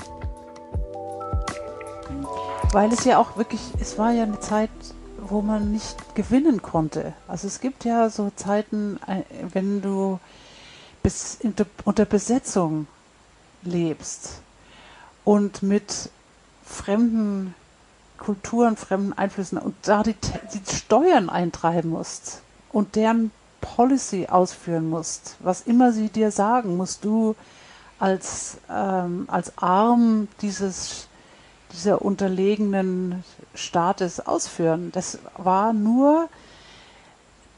weil 2.75 2.93
es 2.93 3.05
ja 3.05 3.19
auch 3.19 3.37
wirklich, 3.37 3.61
es 3.79 3.99
war 3.99 4.11
ja 4.11 4.25
eine 4.25 4.41
Zeit, 4.41 4.69
wo 5.19 5.43
man 5.43 5.71
nicht 5.71 6.17
gewinnen 6.17 6.61
konnte. 6.61 7.15
Also 7.29 7.47
es 7.47 7.61
gibt 7.61 7.85
ja 7.85 8.11
so 8.11 8.33
Zeiten, 8.35 8.99
äh, 9.07 9.23
wenn 9.53 9.81
du 9.81 10.19
bis 11.03 11.39
unter 11.85 12.05
Besetzung 12.05 12.89
lebst 13.63 14.41
und 15.25 15.63
mit 15.63 16.11
fremden 16.65 17.55
Kulturen, 18.19 18.77
fremden 18.77 19.13
Einflüssen 19.13 19.59
und 19.59 19.77
da 19.83 20.03
die, 20.03 20.17
die 20.53 20.75
Steuern 20.75 21.31
eintreiben 21.31 21.91
musst 21.91 22.43
und 22.73 22.97
deren 22.97 23.31
Policy 23.61 24.27
ausführen 24.27 24.91
musst, 24.91 25.37
was 25.39 25.61
immer 25.61 25.93
sie 25.93 26.09
dir 26.09 26.33
sagen, 26.33 26.77
musst 26.77 27.05
du 27.05 27.37
als, 28.01 28.57
ähm, 28.69 29.29
als 29.29 29.57
Arm 29.59 30.27
dieses 30.43 31.07
dieser 31.75 32.03
unterlegenen 32.03 33.25
Staates 33.55 34.21
ausführen. 34.21 34.91
Das 34.93 35.19
war 35.37 35.73
nur 35.73 36.29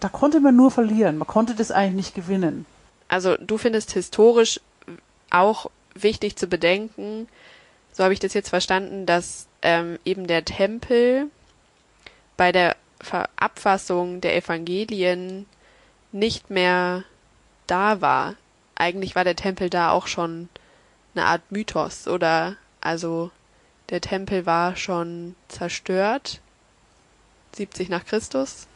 da 0.01 0.09
konnte 0.09 0.41
man 0.41 0.57
nur 0.57 0.71
verlieren. 0.71 1.19
Man 1.19 1.27
konnte 1.27 1.55
das 1.55 1.71
eigentlich 1.71 2.07
nicht 2.07 2.15
gewinnen. 2.15 2.67
Also 3.09 3.37
du 3.37 3.59
findest 3.59 3.93
historisch 3.93 4.61
auch 5.31 5.71
wichtig 5.95 6.37
zu 6.37 6.47
bedenken, 6.47 7.29
so 7.93 8.05
habe 8.05 8.13
ich 8.13 8.21
das 8.21 8.35
jetzt 8.35 8.51
verstanden, 8.51 9.07
dass 9.07 9.47
ähm, 9.63 9.99
eben 10.05 10.27
der 10.27 10.45
Tempel 10.45 11.31
bei 12.37 12.53
der 12.53 12.77
Abfassung 13.37 14.21
der 14.21 14.37
Evangelien 14.37 15.47
nicht 16.13 16.51
mehr 16.51 17.05
da 17.67 18.01
war. 18.03 18.35
Eigentlich 18.75 19.15
war 19.15 19.25
der 19.25 19.37
Tempel 19.37 19.71
da 19.71 19.91
auch 19.91 20.07
schon 20.07 20.51
eine 21.15 21.25
Art 21.25 21.43
Mythos 21.51 22.07
oder 22.07 22.57
also 22.83 23.31
der 23.91 24.01
Tempel 24.01 24.47
war 24.47 24.77
schon 24.77 25.37
zerstört 25.49 26.41
70 27.55 27.89
nach 27.89 28.05
Christus. 28.05 28.67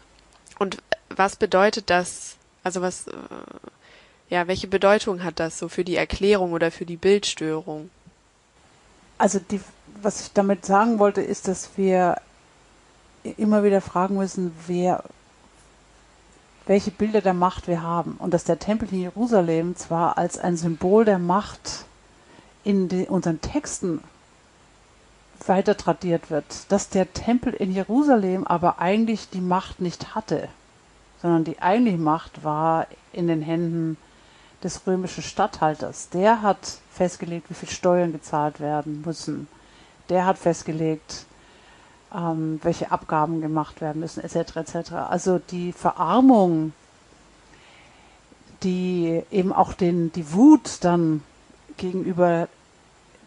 Und 0.59 0.79
was 1.09 1.37
bedeutet 1.37 1.91
das? 1.91 2.37
Also 2.63 2.83
was 2.83 3.07
äh, 3.09 3.13
ja, 4.31 4.47
welche 4.47 4.69
Bedeutung 4.69 5.25
hat 5.25 5.41
das 5.41 5.59
so 5.59 5.69
für 5.69 5.85
die 5.85 5.97
Erklärung 5.97 6.53
oder 6.53 6.71
für 6.71 6.87
die 6.87 6.97
Bildstörung? 6.97 7.91
Also 9.19 9.41
die, 9.41 9.61
was 10.01 10.23
ich 10.23 10.33
damit 10.33 10.65
sagen 10.65 11.01
wollte, 11.01 11.21
ist, 11.21 11.49
dass 11.49 11.71
wir 11.77 12.17
immer 13.37 13.65
wieder 13.65 13.81
fragen 13.81 14.17
müssen, 14.17 14.55
wer, 14.67 15.03
welche 16.67 16.93
Bilder 16.93 17.21
der 17.21 17.35
Macht 17.35 17.67
wir 17.67 17.83
haben. 17.83 18.17
Und 18.19 18.33
dass 18.33 18.45
der 18.45 18.61
Tempel 18.61 18.89
in 18.93 19.01
Jerusalem 19.01 19.77
zwar 19.77 20.17
als 20.17 20.39
ein 20.39 20.57
Symbol 20.57 21.05
der 21.05 21.19
Macht 21.19 21.85
in 22.63 22.89
unseren 23.09 23.41
Texten 23.41 24.01
weiter 25.49 25.77
tradiert 25.77 26.31
wird, 26.31 26.71
dass 26.71 26.89
der 26.89 27.13
Tempel 27.13 27.53
in 27.53 27.73
Jerusalem 27.73 28.47
aber 28.47 28.79
eigentlich 28.79 29.29
die 29.31 29.41
Macht 29.41 29.81
nicht 29.81 30.15
hatte, 30.15 30.49
sondern 31.23 31.45
die 31.45 31.61
eigentliche 31.61 31.99
Macht 31.99 32.45
war 32.45 32.87
in 33.13 33.27
den 33.27 33.43
Händen 33.43 33.97
des 34.63 34.87
römischen 34.87 35.23
Statthalters. 35.23 36.11
Der 36.11 36.43
hat 36.43 36.79
festgelegt, 36.93 37.49
wie 37.51 37.55
viel 37.55 37.69
Steuern 37.69 38.13
gezahlt 38.13 38.61
werden 38.61 39.03
müssen. 39.05 39.49
Der 40.09 40.27
hat 40.27 40.39
festgelegt, 40.39 41.25
ähm, 42.15 42.61
welche 42.63 42.91
Abgaben 42.91 43.41
gemacht 43.41 43.81
werden 43.81 44.01
müssen, 44.01 44.23
etc. 44.23 44.57
etc. 44.57 44.93
Also 44.93 45.39
die 45.39 45.73
Verarmung, 45.73 46.73
die 48.63 49.23
eben 49.31 49.53
auch 49.53 49.73
den, 49.73 50.13
die 50.13 50.33
Wut 50.33 50.79
dann 50.83 51.23
gegenüber 51.77 52.49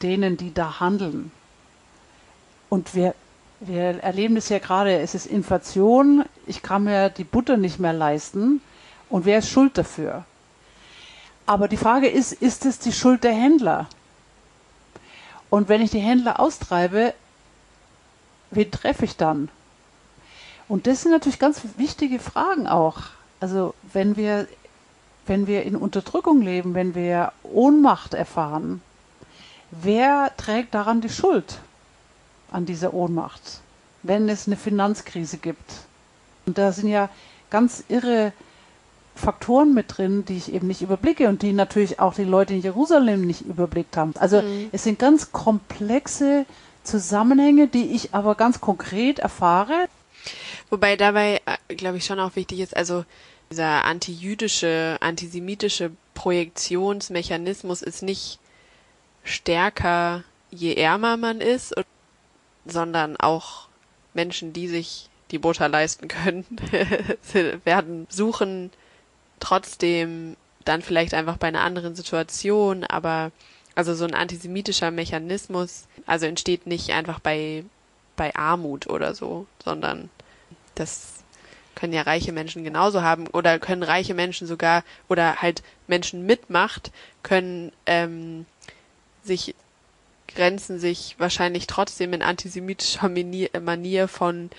denen, 0.01 0.37
die 0.37 0.53
da 0.53 0.79
handeln. 0.79 1.31
Und 2.73 2.95
wir, 2.95 3.13
wir 3.59 4.01
erleben 4.01 4.33
das 4.33 4.49
ja 4.49 4.57
gerade, 4.57 4.97
es 4.97 5.13
ist 5.13 5.27
Inflation, 5.27 6.25
ich 6.47 6.63
kann 6.63 6.85
mir 6.85 7.11
die 7.11 7.23
Butter 7.23 7.55
nicht 7.55 7.77
mehr 7.77 7.93
leisten. 7.93 8.61
Und 9.11 9.25
wer 9.25 9.37
ist 9.37 9.49
schuld 9.49 9.77
dafür? 9.77 10.25
Aber 11.45 11.67
die 11.67 11.77
Frage 11.77 12.07
ist, 12.07 12.33
ist 12.33 12.65
es 12.65 12.79
die 12.79 12.91
Schuld 12.91 13.23
der 13.23 13.33
Händler? 13.35 13.87
Und 15.51 15.69
wenn 15.69 15.83
ich 15.83 15.91
die 15.91 15.99
Händler 15.99 16.39
austreibe, 16.39 17.13
wen 18.49 18.71
treffe 18.71 19.05
ich 19.05 19.17
dann? 19.17 19.49
Und 20.67 20.87
das 20.87 21.03
sind 21.03 21.11
natürlich 21.11 21.37
ganz 21.37 21.61
wichtige 21.77 22.17
Fragen 22.17 22.65
auch. 22.65 23.01
Also 23.39 23.75
wenn 23.91 24.17
wir, 24.17 24.47
wenn 25.27 25.45
wir 25.45 25.61
in 25.61 25.75
Unterdrückung 25.75 26.41
leben, 26.41 26.73
wenn 26.73 26.95
wir 26.95 27.33
Ohnmacht 27.43 28.15
erfahren, 28.15 28.81
wer 29.69 30.31
trägt 30.37 30.73
daran 30.73 31.01
die 31.01 31.09
Schuld 31.09 31.59
an 32.53 32.65
dieser 32.65 32.93
Ohnmacht, 32.93 33.41
wenn 34.03 34.29
es 34.29 34.47
eine 34.47 34.57
Finanzkrise 34.57 35.37
gibt? 35.37 35.71
Und 36.45 36.57
da 36.57 36.71
sind 36.71 36.89
ja 36.89 37.09
ganz 37.49 37.83
irre 37.87 38.33
Faktoren 39.15 39.73
mit 39.73 39.97
drin, 39.97 40.25
die 40.25 40.37
ich 40.37 40.53
eben 40.53 40.67
nicht 40.67 40.81
überblicke 40.81 41.27
und 41.29 41.41
die 41.41 41.53
natürlich 41.53 41.99
auch 41.99 42.15
die 42.15 42.23
Leute 42.23 42.53
in 42.53 42.61
Jerusalem 42.61 43.21
nicht 43.21 43.41
überblickt 43.41 43.95
haben. 43.95 44.13
Also 44.17 44.41
mhm. 44.41 44.69
es 44.71 44.83
sind 44.83 44.97
ganz 44.99 45.31
komplexe 45.31 46.45
Zusammenhänge, 46.83 47.67
die 47.67 47.91
ich 47.91 48.13
aber 48.13 48.35
ganz 48.35 48.59
konkret 48.59 49.19
erfahre. 49.19 49.87
Wobei 50.69 50.95
dabei, 50.95 51.41
äh, 51.45 51.75
glaube 51.75 51.97
ich, 51.97 52.05
schon 52.05 52.19
auch 52.19 52.35
wichtig 52.35 52.59
ist, 52.59 52.75
also 52.75 53.05
dieser 53.51 53.85
antijüdische, 53.85 54.97
antisemitische 54.99 55.91
Projektionsmechanismus 56.15 57.83
ist 57.83 58.01
nicht 58.01 58.39
stärker, 59.23 60.23
je 60.49 60.73
ärmer 60.73 61.17
man 61.17 61.39
ist, 61.39 61.75
sondern 62.65 63.17
auch 63.17 63.67
Menschen, 64.13 64.53
die 64.53 64.67
sich 64.67 65.09
die 65.31 65.39
Butter 65.39 65.67
leisten 65.67 66.07
können, 66.07 66.45
werden 67.63 68.07
suchen 68.09 68.71
trotzdem 69.39 70.37
dann 70.63 70.81
vielleicht 70.81 71.13
einfach 71.13 71.37
bei 71.37 71.47
einer 71.47 71.61
anderen 71.61 71.95
Situation, 71.95 72.83
aber 72.83 73.31
also 73.75 73.95
so 73.95 74.05
ein 74.05 74.13
antisemitischer 74.13 74.91
Mechanismus, 74.91 75.87
also 76.05 76.25
entsteht 76.25 76.67
nicht 76.67 76.91
einfach 76.91 77.19
bei, 77.19 77.65
bei 78.15 78.35
Armut 78.35 78.87
oder 78.87 79.15
so, 79.15 79.47
sondern 79.63 80.09
das 80.75 81.23
können 81.75 81.93
ja 81.93 82.03
reiche 82.03 82.31
Menschen 82.31 82.63
genauso 82.63 83.01
haben 83.01 83.27
oder 83.27 83.59
können 83.59 83.83
reiche 83.83 84.13
Menschen 84.13 84.47
sogar 84.47 84.83
oder 85.09 85.41
halt 85.41 85.63
Menschen 85.87 86.25
mit 86.25 86.49
Macht 86.49 86.91
können 87.23 87.71
ähm, 87.87 88.45
sich 89.23 89.55
grenzen 90.35 90.79
sich 90.79 91.15
wahrscheinlich 91.19 91.67
trotzdem 91.67 92.13
in 92.13 92.21
antisemitischer 92.21 93.09
Manier 93.09 94.07
von 94.07 94.49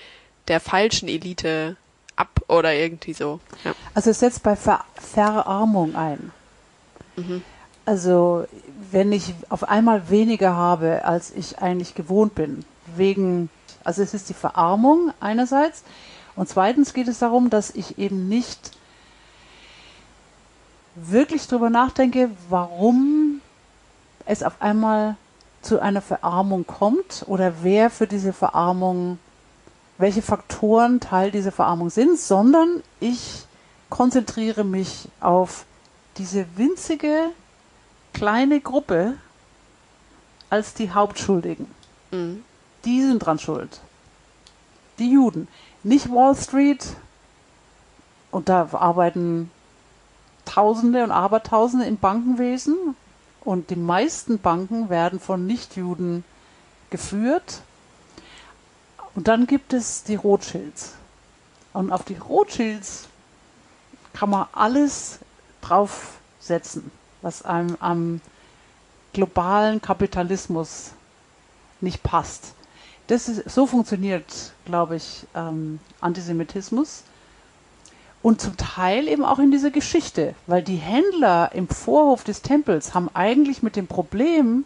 der 0.47 0.59
falschen 0.59 1.07
Elite 1.07 1.77
ab 2.15 2.29
oder 2.47 2.73
irgendwie 2.73 3.13
so. 3.13 3.39
Ja. 3.63 3.73
Also 3.93 4.11
es 4.11 4.19
setzt 4.19 4.43
bei 4.43 4.55
Ver 4.55 4.83
Verarmung 4.95 5.95
ein. 5.95 6.31
Mhm. 7.15 7.41
Also 7.85 8.45
wenn 8.91 9.11
ich 9.11 9.33
auf 9.49 9.67
einmal 9.67 10.09
weniger 10.09 10.55
habe, 10.55 11.05
als 11.05 11.31
ich 11.31 11.59
eigentlich 11.59 11.95
gewohnt 11.95 12.35
bin, 12.35 12.65
wegen, 12.95 13.49
also 13.83 14.01
es 14.01 14.13
ist 14.13 14.29
die 14.29 14.33
Verarmung 14.33 15.11
einerseits 15.19 15.83
und 16.35 16.49
zweitens 16.49 16.93
geht 16.93 17.07
es 17.07 17.19
darum, 17.19 17.49
dass 17.49 17.69
ich 17.71 17.97
eben 17.97 18.27
nicht 18.27 18.71
wirklich 20.95 21.47
drüber 21.47 21.69
nachdenke, 21.69 22.29
warum 22.49 23.41
es 24.25 24.43
auf 24.43 24.61
einmal 24.61 25.17
zu 25.65 25.81
einer 25.81 26.01
Verarmung 26.01 26.65
kommt 26.65 27.25
oder 27.27 27.63
wer 27.63 27.89
für 27.89 28.07
diese 28.07 28.33
Verarmung 28.33 29.19
welche 29.97 30.21
Faktoren 30.21 30.99
Teil 30.99 31.31
dieser 31.31 31.51
Verarmung 31.51 31.89
sind, 31.89 32.19
sondern 32.19 32.83
ich 32.99 33.45
konzentriere 33.89 34.63
mich 34.63 35.07
auf 35.21 35.65
diese 36.17 36.45
winzige 36.57 37.29
kleine 38.13 38.59
Gruppe 38.59 39.13
als 40.49 40.73
die 40.73 40.91
Hauptschuldigen. 40.91 41.67
Mhm. 42.11 42.43
Die 42.83 43.01
sind 43.01 43.19
dran 43.19 43.39
schuld. 43.39 43.79
Die 44.99 45.11
Juden. 45.11 45.47
Nicht 45.83 46.09
Wall 46.11 46.35
Street. 46.35 46.85
Und 48.31 48.49
da 48.49 48.69
arbeiten 48.73 49.49
Tausende 50.45 51.03
und 51.03 51.11
Abertausende 51.11 51.85
im 51.85 51.97
Bankenwesen. 51.97 52.95
Und 53.45 53.69
die 53.69 53.75
meisten 53.77 54.39
Banken 54.39 54.89
werden 54.89 55.19
von 55.19 55.45
Nichtjuden 55.47 56.25
geführt 56.89 57.61
und 59.15 59.29
dann 59.29 59.47
gibt 59.47 59.71
es 59.71 60.03
die 60.03 60.15
Rothschilds. 60.15 60.93
Und 61.73 61.91
auf 61.91 62.03
die 62.03 62.15
Rothschilds 62.15 63.07
kann 64.13 64.29
man 64.29 64.47
alles 64.51 65.19
draufsetzen, 65.61 66.91
was 67.21 67.43
einem 67.43 67.77
am 67.79 68.21
globalen 69.13 69.81
Kapitalismus 69.81 70.91
nicht 71.81 72.03
passt. 72.03 72.53
Das 73.07 73.29
ist, 73.29 73.49
so 73.49 73.67
funktioniert, 73.67 74.53
glaube 74.65 74.97
ich, 74.97 75.25
ähm, 75.33 75.79
Antisemitismus. 76.01 77.03
Und 78.25 78.41
zum 78.41 78.57
Teil 78.57 79.07
eben 79.07 79.23
auch 79.23 79.37
in 79.37 79.51
dieser 79.51 79.69
Geschichte, 79.69 80.33
weil 80.47 80.63
die 80.63 80.77
Händler 80.77 81.51
im 81.53 81.67
Vorhof 81.67 82.23
des 82.23 82.41
Tempels 82.41 82.95
haben 82.95 83.07
eigentlich 83.13 83.61
mit 83.61 83.75
dem 83.75 83.85
Problem 83.85 84.65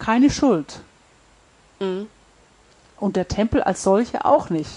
keine 0.00 0.30
Schuld. 0.30 0.80
Mhm. 1.78 2.08
Und 2.98 3.14
der 3.14 3.28
Tempel 3.28 3.62
als 3.62 3.84
solcher 3.84 4.26
auch 4.26 4.50
nicht, 4.50 4.72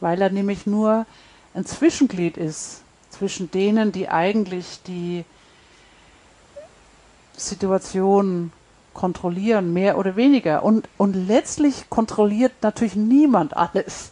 weil 0.00 0.20
er 0.20 0.30
nämlich 0.30 0.66
nur 0.66 1.06
ein 1.54 1.64
Zwischenglied 1.64 2.36
ist 2.36 2.82
zwischen 3.10 3.52
denen, 3.52 3.92
die 3.92 4.08
eigentlich 4.08 4.80
die 4.84 5.24
Situation 7.36 8.50
kontrollieren, 8.94 9.72
mehr 9.72 9.96
oder 9.96 10.16
weniger. 10.16 10.64
Und, 10.64 10.88
und 10.96 11.14
letztlich 11.14 11.88
kontrolliert 11.88 12.54
natürlich 12.62 12.96
niemand 12.96 13.56
alles, 13.56 14.10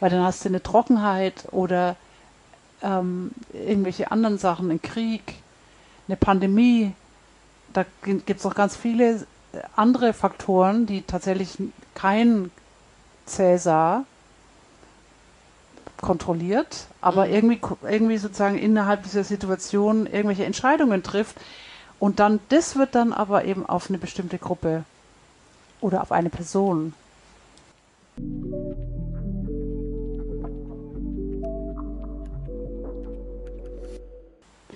weil 0.00 0.10
dann 0.10 0.22
hast 0.22 0.44
du 0.44 0.48
eine 0.48 0.62
Trockenheit 0.62 1.46
oder 1.50 1.96
ähm, 2.82 3.32
irgendwelche 3.52 4.10
anderen 4.10 4.38
Sachen, 4.38 4.70
einen 4.70 4.82
Krieg, 4.82 5.34
eine 6.06 6.16
Pandemie. 6.16 6.92
Da 7.72 7.84
gibt 8.02 8.30
es 8.30 8.44
noch 8.44 8.54
ganz 8.54 8.76
viele 8.76 9.26
andere 9.76 10.12
Faktoren, 10.12 10.86
die 10.86 11.02
tatsächlich 11.02 11.56
kein 11.94 12.50
Cäsar 13.26 14.04
kontrolliert, 16.00 16.86
aber 17.00 17.26
mhm. 17.26 17.32
irgendwie, 17.32 17.60
irgendwie 17.82 18.18
sozusagen 18.18 18.58
innerhalb 18.58 19.02
dieser 19.02 19.24
Situation 19.24 20.06
irgendwelche 20.06 20.44
Entscheidungen 20.44 21.02
trifft. 21.02 21.36
Und 21.98 22.20
dann, 22.20 22.38
das 22.48 22.76
wird 22.76 22.94
dann 22.94 23.12
aber 23.12 23.44
eben 23.44 23.66
auf 23.66 23.88
eine 23.88 23.98
bestimmte 23.98 24.38
Gruppe 24.38 24.84
oder 25.80 26.02
auf 26.02 26.12
eine 26.12 26.30
Person. 26.30 26.94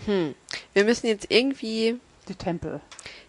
Hm. 0.06 0.34
Wir 0.72 0.84
müssen 0.84 1.06
jetzt 1.06 1.26
irgendwie. 1.28 1.98
Die 2.28 2.34
Tempel. 2.34 2.80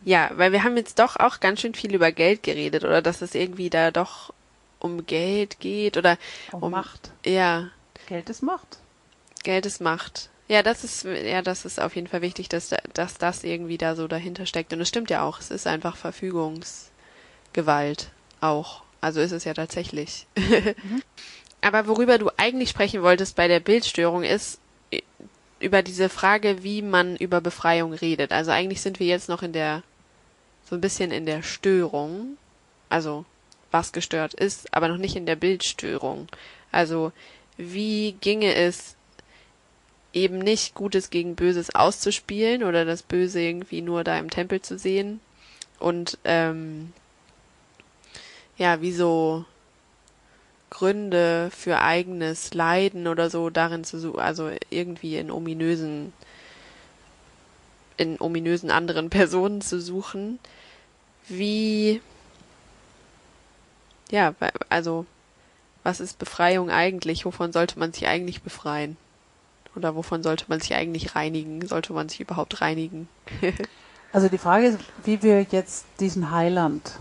Ja, 0.06 0.32
weil 0.36 0.52
wir 0.52 0.64
haben 0.64 0.78
jetzt 0.78 1.00
doch 1.00 1.16
auch 1.16 1.40
ganz 1.40 1.62
schön 1.62 1.74
viel 1.74 1.96
über 1.96 2.12
Geld 2.12 2.44
geredet 2.44 2.84
oder 2.84 3.02
dass 3.02 3.22
es 3.22 3.34
irgendwie 3.34 3.70
da 3.70 3.90
doch 3.90 4.34
um 4.80 5.06
Geld 5.06 5.60
geht 5.60 5.98
oder 5.98 6.18
um, 6.52 6.64
um 6.64 6.72
Macht. 6.72 7.12
Ja. 7.26 7.70
Geld 8.08 8.30
ist 8.30 8.44
Macht. 8.44 8.80
Geld 9.44 9.66
ist 9.66 9.82
Macht. 9.82 10.30
Ja, 10.48 10.62
das 10.62 10.84
ist 10.84 11.06
ja, 11.06 11.42
das 11.42 11.66
ist 11.66 11.80
auf 11.80 11.96
jeden 11.96 12.08
Fall 12.08 12.22
wichtig, 12.22 12.50
dass 12.50 12.76
dass 12.94 13.18
das 13.18 13.44
irgendwie 13.44 13.78
da 13.78 13.96
so 13.96 14.08
dahinter 14.08 14.46
steckt 14.46 14.74
und 14.74 14.82
es 14.82 14.90
stimmt 14.90 15.10
ja 15.10 15.24
auch, 15.24 15.40
es 15.40 15.52
ist 15.52 15.68
einfach 15.68 15.96
Verfügungsgewalt 15.96 18.10
auch. 18.42 18.84
Also 19.00 19.22
ist 19.22 19.32
es 19.32 19.46
ja 19.46 19.54
tatsächlich. 19.54 20.28
mhm. 20.36 21.02
Aber 21.62 21.88
worüber 21.88 22.18
du 22.18 22.30
eigentlich 22.38 22.70
sprechen 22.70 23.04
wolltest 23.04 23.38
bei 23.38 23.48
der 23.48 23.62
Bildstörung 23.62 24.24
ist 24.24 24.60
über 25.64 25.82
diese 25.82 26.10
Frage, 26.10 26.64
wie 26.64 26.82
man 26.82 27.16
über 27.16 27.40
Befreiung 27.42 27.94
redet. 27.94 28.32
Also 28.34 28.52
eigentlich 28.52 28.82
sind 28.82 29.00
wir 29.00 29.08
jetzt 29.08 29.30
noch 29.30 29.44
in 29.44 29.54
der 29.54 29.82
so 30.70 30.76
ein 30.76 30.82
bisschen 30.82 31.12
in 31.12 31.26
der 31.26 31.42
Störung. 31.42 32.38
Also 32.90 33.26
was 33.72 33.92
gestört 33.92 34.34
ist, 34.34 34.74
aber 34.74 34.88
noch 34.88 34.98
nicht 34.98 35.16
in 35.16 35.26
der 35.26 35.36
Bildstörung. 35.36 36.28
Also 36.72 37.12
wie 37.58 38.14
ginge 38.20 38.54
es 38.54 38.96
eben 40.12 40.38
nicht 40.38 40.76
Gutes 40.76 41.10
gegen 41.10 41.36
Böses 41.36 41.74
auszuspielen 41.74 42.64
oder 42.64 42.86
das 42.86 43.02
Böse 43.02 43.42
irgendwie 43.42 43.82
nur 43.82 44.04
da 44.04 44.20
im 44.20 44.30
Tempel 44.30 44.62
zu 44.62 44.78
sehen 44.78 45.22
und 45.80 46.20
ähm, 46.24 46.94
ja, 48.58 48.82
wie 48.82 48.92
so 48.92 49.46
Gründe 50.74 51.52
für 51.56 51.82
eigenes 51.82 52.56
Leiden 52.56 53.08
oder 53.08 53.30
so 53.30 53.52
darin 53.52 53.84
zu 53.84 54.00
suchen, 54.00 54.20
also 54.20 54.50
irgendwie 54.72 55.18
in 55.18 55.30
ominösen 55.30 56.12
in 57.96 58.20
ominösen 58.20 58.72
anderen 58.72 59.10
Personen 59.12 59.62
zu 59.62 59.80
suchen, 59.80 60.40
wie 61.28 62.02
ja, 64.10 64.34
also 64.70 65.06
was 65.84 66.00
ist 66.00 66.18
Befreiung 66.18 66.72
eigentlich? 66.72 67.24
Wovon 67.26 67.54
sollte 67.54 67.78
man 67.78 67.94
sich 67.94 68.08
eigentlich 68.08 68.42
befreien? 68.42 68.98
Oder 69.76 69.96
wovon 69.96 70.24
sollte 70.24 70.46
man 70.48 70.60
sich 70.60 70.74
eigentlich 70.74 71.16
reinigen? 71.16 71.68
Sollte 71.68 71.94
man 71.94 72.10
sich 72.10 72.20
überhaupt 72.20 72.62
reinigen? 72.62 73.08
also 74.12 74.28
die 74.28 74.38
Frage 74.40 74.68
ist, 74.68 74.80
wie 75.04 75.22
wir 75.22 75.44
jetzt 75.44 75.86
diesen 76.00 76.32
Heiland 76.32 76.94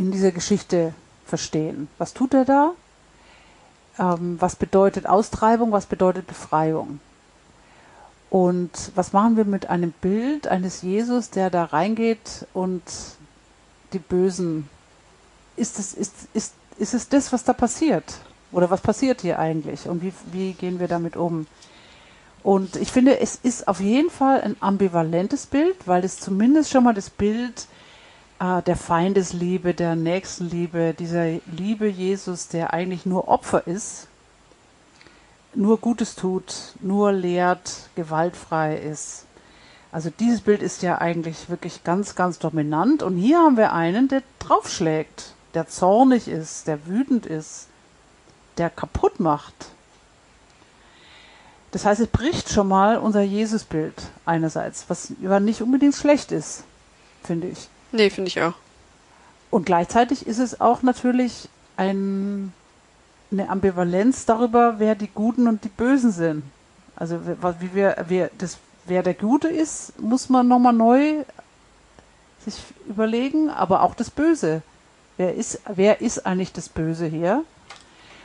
in 0.00 0.10
dieser 0.10 0.32
Geschichte 0.32 0.94
verstehen. 1.26 1.88
Was 1.98 2.14
tut 2.14 2.32
er 2.32 2.46
da? 2.46 2.72
Ähm, 3.98 4.38
was 4.40 4.56
bedeutet 4.56 5.06
Austreibung? 5.06 5.72
Was 5.72 5.84
bedeutet 5.84 6.26
Befreiung? 6.26 7.00
Und 8.30 8.92
was 8.94 9.12
machen 9.12 9.36
wir 9.36 9.44
mit 9.44 9.68
einem 9.68 9.92
Bild 9.92 10.48
eines 10.48 10.80
Jesus, 10.80 11.28
der 11.28 11.50
da 11.50 11.64
reingeht 11.64 12.46
und 12.54 12.82
die 13.92 13.98
Bösen 13.98 14.70
ist 15.56 15.78
es, 15.78 15.92
ist, 15.92 16.14
ist, 16.32 16.54
ist 16.78 16.94
es 16.94 17.10
das, 17.10 17.30
was 17.30 17.44
da 17.44 17.52
passiert? 17.52 18.20
Oder 18.52 18.70
was 18.70 18.80
passiert 18.80 19.20
hier 19.20 19.38
eigentlich? 19.38 19.86
Und 19.86 20.02
wie, 20.02 20.14
wie 20.32 20.54
gehen 20.54 20.80
wir 20.80 20.88
damit 20.88 21.14
um? 21.14 21.46
Und 22.42 22.76
ich 22.76 22.90
finde, 22.90 23.20
es 23.20 23.36
ist 23.36 23.68
auf 23.68 23.80
jeden 23.80 24.08
Fall 24.08 24.40
ein 24.40 24.56
ambivalentes 24.60 25.44
Bild, 25.44 25.76
weil 25.84 26.04
es 26.04 26.20
zumindest 26.20 26.70
schon 26.70 26.84
mal 26.84 26.94
das 26.94 27.10
Bild 27.10 27.66
der 28.40 28.76
Feindesliebe, 28.76 29.74
der 29.74 29.96
Nächstenliebe, 29.96 30.94
dieser 30.98 31.40
Liebe 31.46 31.86
Jesus, 31.86 32.48
der 32.48 32.72
eigentlich 32.72 33.04
nur 33.04 33.28
Opfer 33.28 33.66
ist, 33.66 34.08
nur 35.54 35.78
Gutes 35.78 36.14
tut, 36.14 36.54
nur 36.80 37.12
lehrt, 37.12 37.90
gewaltfrei 37.96 38.78
ist. 38.78 39.26
Also 39.92 40.08
dieses 40.08 40.40
Bild 40.40 40.62
ist 40.62 40.82
ja 40.82 40.98
eigentlich 40.98 41.50
wirklich 41.50 41.84
ganz, 41.84 42.14
ganz 42.14 42.38
dominant. 42.38 43.02
Und 43.02 43.18
hier 43.18 43.40
haben 43.40 43.58
wir 43.58 43.74
einen, 43.74 44.08
der 44.08 44.22
draufschlägt, 44.38 45.34
der 45.52 45.68
zornig 45.68 46.26
ist, 46.26 46.66
der 46.66 46.86
wütend 46.86 47.26
ist, 47.26 47.66
der 48.56 48.70
kaputt 48.70 49.20
macht. 49.20 49.66
Das 51.72 51.84
heißt, 51.84 52.00
es 52.00 52.08
bricht 52.08 52.48
schon 52.48 52.68
mal 52.68 52.96
unser 52.96 53.22
Jesusbild 53.22 53.94
einerseits, 54.24 54.86
was 54.88 55.12
ja 55.20 55.40
nicht 55.40 55.60
unbedingt 55.60 55.94
schlecht 55.94 56.32
ist, 56.32 56.64
finde 57.22 57.48
ich. 57.48 57.68
Nee, 57.92 58.10
finde 58.10 58.28
ich 58.28 58.40
auch. 58.40 58.54
Und 59.50 59.66
gleichzeitig 59.66 60.26
ist 60.26 60.38
es 60.38 60.60
auch 60.60 60.82
natürlich 60.82 61.48
ein, 61.76 62.52
eine 63.32 63.48
Ambivalenz 63.48 64.26
darüber, 64.26 64.74
wer 64.78 64.94
die 64.94 65.08
Guten 65.08 65.48
und 65.48 65.64
die 65.64 65.68
Bösen 65.68 66.12
sind. 66.12 66.44
Also 66.94 67.20
wie 67.26 67.74
wir, 67.74 68.04
wir 68.08 68.30
das, 68.38 68.58
wer 68.86 69.02
der 69.02 69.14
Gute 69.14 69.48
ist, 69.48 69.98
muss 70.00 70.28
man 70.28 70.46
nochmal 70.46 70.72
neu 70.72 71.24
sich 72.44 72.62
überlegen, 72.88 73.50
aber 73.50 73.82
auch 73.82 73.94
das 73.94 74.10
Böse. 74.10 74.62
Wer 75.16 75.34
ist, 75.34 75.60
wer 75.66 76.00
ist 76.00 76.26
eigentlich 76.26 76.52
das 76.52 76.68
Böse 76.68 77.06
hier? 77.06 77.44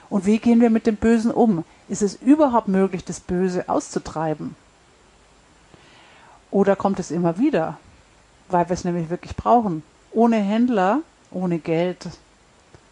Und 0.09 0.25
wie 0.25 0.37
gehen 0.37 0.61
wir 0.61 0.69
mit 0.69 0.85
dem 0.85 0.95
Bösen 0.95 1.31
um? 1.31 1.63
Ist 1.89 2.01
es 2.01 2.15
überhaupt 2.15 2.67
möglich, 2.67 3.03
das 3.03 3.19
Böse 3.19 3.67
auszutreiben? 3.67 4.55
Oder 6.51 6.75
kommt 6.75 6.99
es 6.99 7.11
immer 7.11 7.37
wieder? 7.37 7.77
Weil 8.49 8.69
wir 8.69 8.73
es 8.73 8.83
nämlich 8.83 9.09
wirklich 9.09 9.35
brauchen. 9.35 9.83
Ohne 10.11 10.37
Händler, 10.37 10.99
ohne 11.31 11.59
Geld, 11.59 12.07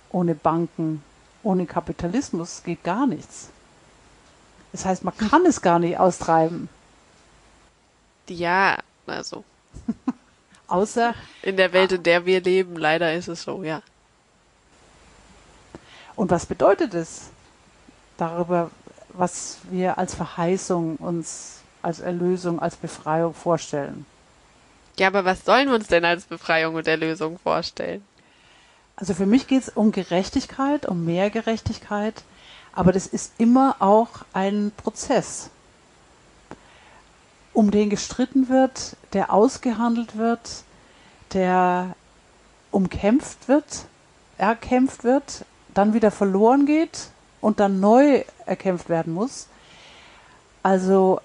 ohne 0.10 0.36
Banken, 0.36 1.04
ohne 1.44 1.66
Kapitalismus 1.66 2.64
geht 2.64 2.84
gar 2.84 3.08
nichts. 3.08 3.50
Das 4.72 4.86
heißt, 4.86 5.04
man 5.04 5.16
kann 5.16 5.46
es 5.46 5.62
gar 5.62 5.80
nicht 5.80 6.00
austreiben. 6.00 6.70
Ja, 8.28 8.78
also. 9.06 9.44
Außer. 10.68 11.14
In 11.42 11.58
der 11.58 11.74
Welt, 11.74 11.92
in 11.92 12.04
der 12.04 12.26
wir 12.26 12.42
leben, 12.42 12.78
leider 12.78 13.14
ist 13.14 13.28
es 13.28 13.44
so, 13.44 13.64
ja. 13.64 13.82
Und 16.16 16.32
was 16.32 16.46
bedeutet 16.46 16.94
es 16.94 17.30
darüber, 18.18 18.72
was 19.10 19.58
wir 19.70 19.98
als 19.98 20.16
Verheißung 20.16 20.98
uns 20.98 21.60
als 21.82 22.00
Erlösung, 22.00 22.60
als 22.60 22.76
Befreiung 22.76 23.34
vorstellen? 23.34 24.06
Ja, 24.98 25.08
aber 25.08 25.26
was 25.26 25.44
sollen 25.44 25.70
wir 25.70 25.76
uns 25.76 25.88
denn 25.88 26.06
als 26.06 26.26
Befreiung 26.26 26.76
und 26.76 26.88
Erlösung 26.88 27.40
vorstellen? 27.40 28.04
Also 28.96 29.16
für 29.16 29.26
mich 29.26 29.48
geht 29.48 29.64
es 29.64 29.70
um 29.70 29.92
Gerechtigkeit, 29.92 30.86
um 30.86 31.04
mehr 31.04 31.32
Gerechtigkeit, 31.32 32.24
aber 32.74 32.92
das 32.92 33.08
ist 33.08 33.34
immer 33.40 33.78
auch 33.80 34.10
ein 34.34 34.72
Prozess, 34.78 35.50
um 37.54 37.72
den 37.72 37.90
gestritten 37.90 38.50
wird, 38.50 38.96
der 39.14 39.34
ausgehandelt 39.34 40.18
wird, 40.18 40.64
der 41.34 41.96
umkämpft 42.70 43.48
wird, 43.48 43.86
erkämpft 44.38 45.04
wird, 45.04 45.46
dann 45.74 45.94
wieder 45.94 46.12
verloren 46.12 46.68
geht 46.68 47.10
und 47.42 47.60
dann 47.60 47.80
neu 47.80 48.24
erkämpft 48.46 48.90
werden 48.90 49.14
muss. 49.14 49.48
Also 50.62 51.20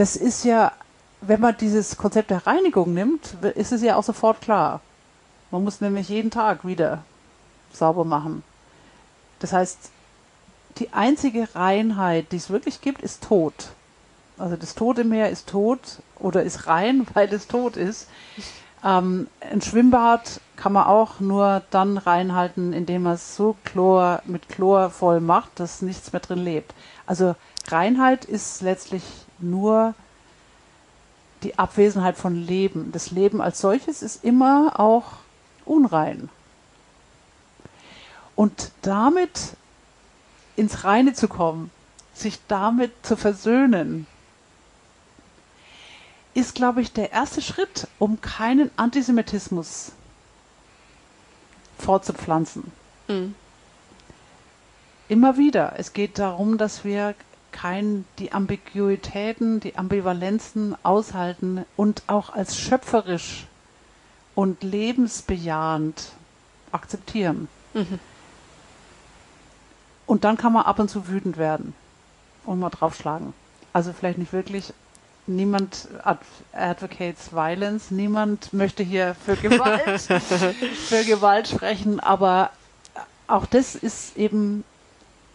das 0.00 0.16
ist 0.16 0.46
ja, 0.46 0.72
wenn 1.20 1.42
man 1.42 1.58
dieses 1.58 1.98
Konzept 1.98 2.30
der 2.30 2.46
Reinigung 2.46 2.94
nimmt, 2.94 3.36
ist 3.54 3.70
es 3.70 3.82
ja 3.82 3.96
auch 3.96 4.02
sofort 4.02 4.40
klar. 4.40 4.80
Man 5.50 5.62
muss 5.62 5.82
nämlich 5.82 6.08
jeden 6.08 6.30
Tag 6.30 6.66
wieder 6.66 7.04
sauber 7.70 8.06
machen. 8.06 8.42
Das 9.40 9.52
heißt, 9.52 9.90
die 10.78 10.94
einzige 10.94 11.54
Reinheit, 11.54 12.32
die 12.32 12.38
es 12.38 12.48
wirklich 12.48 12.80
gibt, 12.80 13.02
ist 13.02 13.24
Tod. 13.24 13.52
Also 14.38 14.56
das 14.56 14.74
Tote 14.74 15.04
Meer 15.04 15.28
ist 15.28 15.50
tot 15.50 15.98
oder 16.18 16.44
ist 16.44 16.66
rein, 16.66 17.06
weil 17.12 17.30
es 17.34 17.46
tot 17.46 17.76
ist. 17.76 18.08
Ähm, 18.82 19.28
ein 19.42 19.60
Schwimmbad 19.60 20.40
kann 20.56 20.72
man 20.72 20.86
auch 20.86 21.20
nur 21.20 21.60
dann 21.70 21.98
reinhalten, 21.98 22.72
indem 22.72 23.02
man 23.02 23.16
es 23.16 23.36
so 23.36 23.54
Chlor, 23.66 24.22
mit 24.24 24.48
Chlor 24.48 24.88
voll 24.88 25.20
macht, 25.20 25.60
dass 25.60 25.82
nichts 25.82 26.10
mehr 26.14 26.20
drin 26.20 26.42
lebt. 26.42 26.72
Also 27.04 27.34
Reinheit 27.68 28.24
ist 28.24 28.62
letztlich 28.62 29.02
nur 29.42 29.94
die 31.42 31.58
Abwesenheit 31.58 32.16
von 32.16 32.34
Leben. 32.34 32.92
Das 32.92 33.10
Leben 33.10 33.40
als 33.40 33.60
solches 33.60 34.02
ist 34.02 34.24
immer 34.24 34.78
auch 34.78 35.12
unrein. 35.64 36.28
Und 38.36 38.72
damit 38.82 39.56
ins 40.56 40.84
Reine 40.84 41.14
zu 41.14 41.28
kommen, 41.28 41.70
sich 42.14 42.38
damit 42.48 42.92
zu 43.02 43.16
versöhnen, 43.16 44.06
ist, 46.34 46.54
glaube 46.54 46.80
ich, 46.80 46.92
der 46.92 47.12
erste 47.12 47.42
Schritt, 47.42 47.88
um 47.98 48.20
keinen 48.20 48.70
Antisemitismus 48.76 49.92
fortzupflanzen. 51.78 52.70
Mhm. 53.08 53.34
Immer 55.08 55.36
wieder. 55.36 55.74
Es 55.76 55.92
geht 55.92 56.18
darum, 56.18 56.56
dass 56.56 56.84
wir 56.84 57.14
kein, 57.52 58.04
die 58.18 58.32
Ambiguitäten, 58.32 59.60
die 59.60 59.76
Ambivalenzen 59.76 60.76
aushalten 60.82 61.64
und 61.76 62.02
auch 62.06 62.30
als 62.30 62.56
schöpferisch 62.56 63.46
und 64.34 64.62
lebensbejahend 64.62 66.12
akzeptieren. 66.72 67.48
Mhm. 67.74 67.98
Und 70.06 70.24
dann 70.24 70.36
kann 70.36 70.52
man 70.52 70.64
ab 70.64 70.78
und 70.78 70.88
zu 70.88 71.08
wütend 71.08 71.36
werden 71.36 71.74
und 72.44 72.58
mal 72.58 72.70
draufschlagen. 72.70 73.32
Also 73.72 73.92
vielleicht 73.92 74.18
nicht 74.18 74.32
wirklich. 74.32 74.72
Niemand 75.26 75.88
advocates 76.52 77.32
violence, 77.32 77.90
niemand 77.90 78.52
möchte 78.52 78.82
hier 78.82 79.14
für 79.14 79.36
Gewalt, 79.48 80.00
für 80.00 81.04
Gewalt 81.04 81.46
sprechen, 81.46 82.00
aber 82.00 82.50
auch 83.28 83.46
das 83.46 83.76
ist 83.76 84.16
eben 84.16 84.64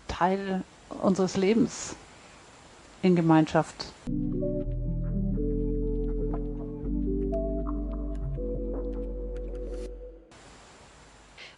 Teil 0.07 0.63
unseres 1.01 1.37
Lebens 1.37 1.95
in 3.01 3.15
Gemeinschaft. 3.15 3.85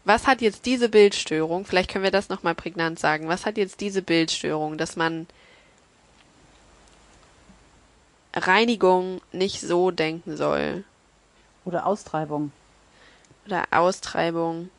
Was 0.07 0.25
hat 0.25 0.41
jetzt 0.41 0.65
diese 0.65 0.87
Bildstörung, 0.87 1.65
vielleicht 1.65 1.91
können 1.91 2.05
wir 2.05 2.11
das 2.11 2.29
nochmal 2.29 2.55
prägnant 2.55 2.97
sagen, 2.97 3.27
was 3.27 3.45
hat 3.45 3.57
jetzt 3.57 3.81
diese 3.81 4.01
Bildstörung, 4.01 4.77
dass 4.77 4.95
man 4.95 5.27
Reinigung 8.33 9.19
nicht 9.33 9.59
so 9.59 9.91
denken 9.91 10.37
soll? 10.37 10.85
Oder 11.65 11.85
Austreibung. 11.85 12.53
Oder 13.45 13.65
Austreibung 13.71 14.69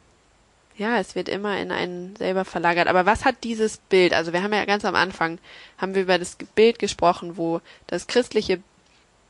ja, 0.79 0.99
es 0.99 1.17
wird 1.17 1.29
immer 1.29 1.59
in 1.59 1.73
einen 1.73 2.15
selber 2.17 2.45
verlagert. 2.45 2.87
Aber 2.87 3.05
was 3.05 3.25
hat 3.25 3.43
dieses 3.43 3.79
Bild? 3.79 4.15
Also 4.15 4.33
wir 4.33 4.43
haben 4.43 4.53
ja 4.53 4.65
ganz 4.65 4.85
am 4.85 4.95
Anfang, 4.95 5.39
haben 5.77 5.95
wir 5.95 6.03
über 6.03 6.19
das 6.19 6.37
Bild 6.55 6.79
gesprochen, 6.79 7.37
wo 7.37 7.61
das 7.89 8.07
christliche 8.07 8.61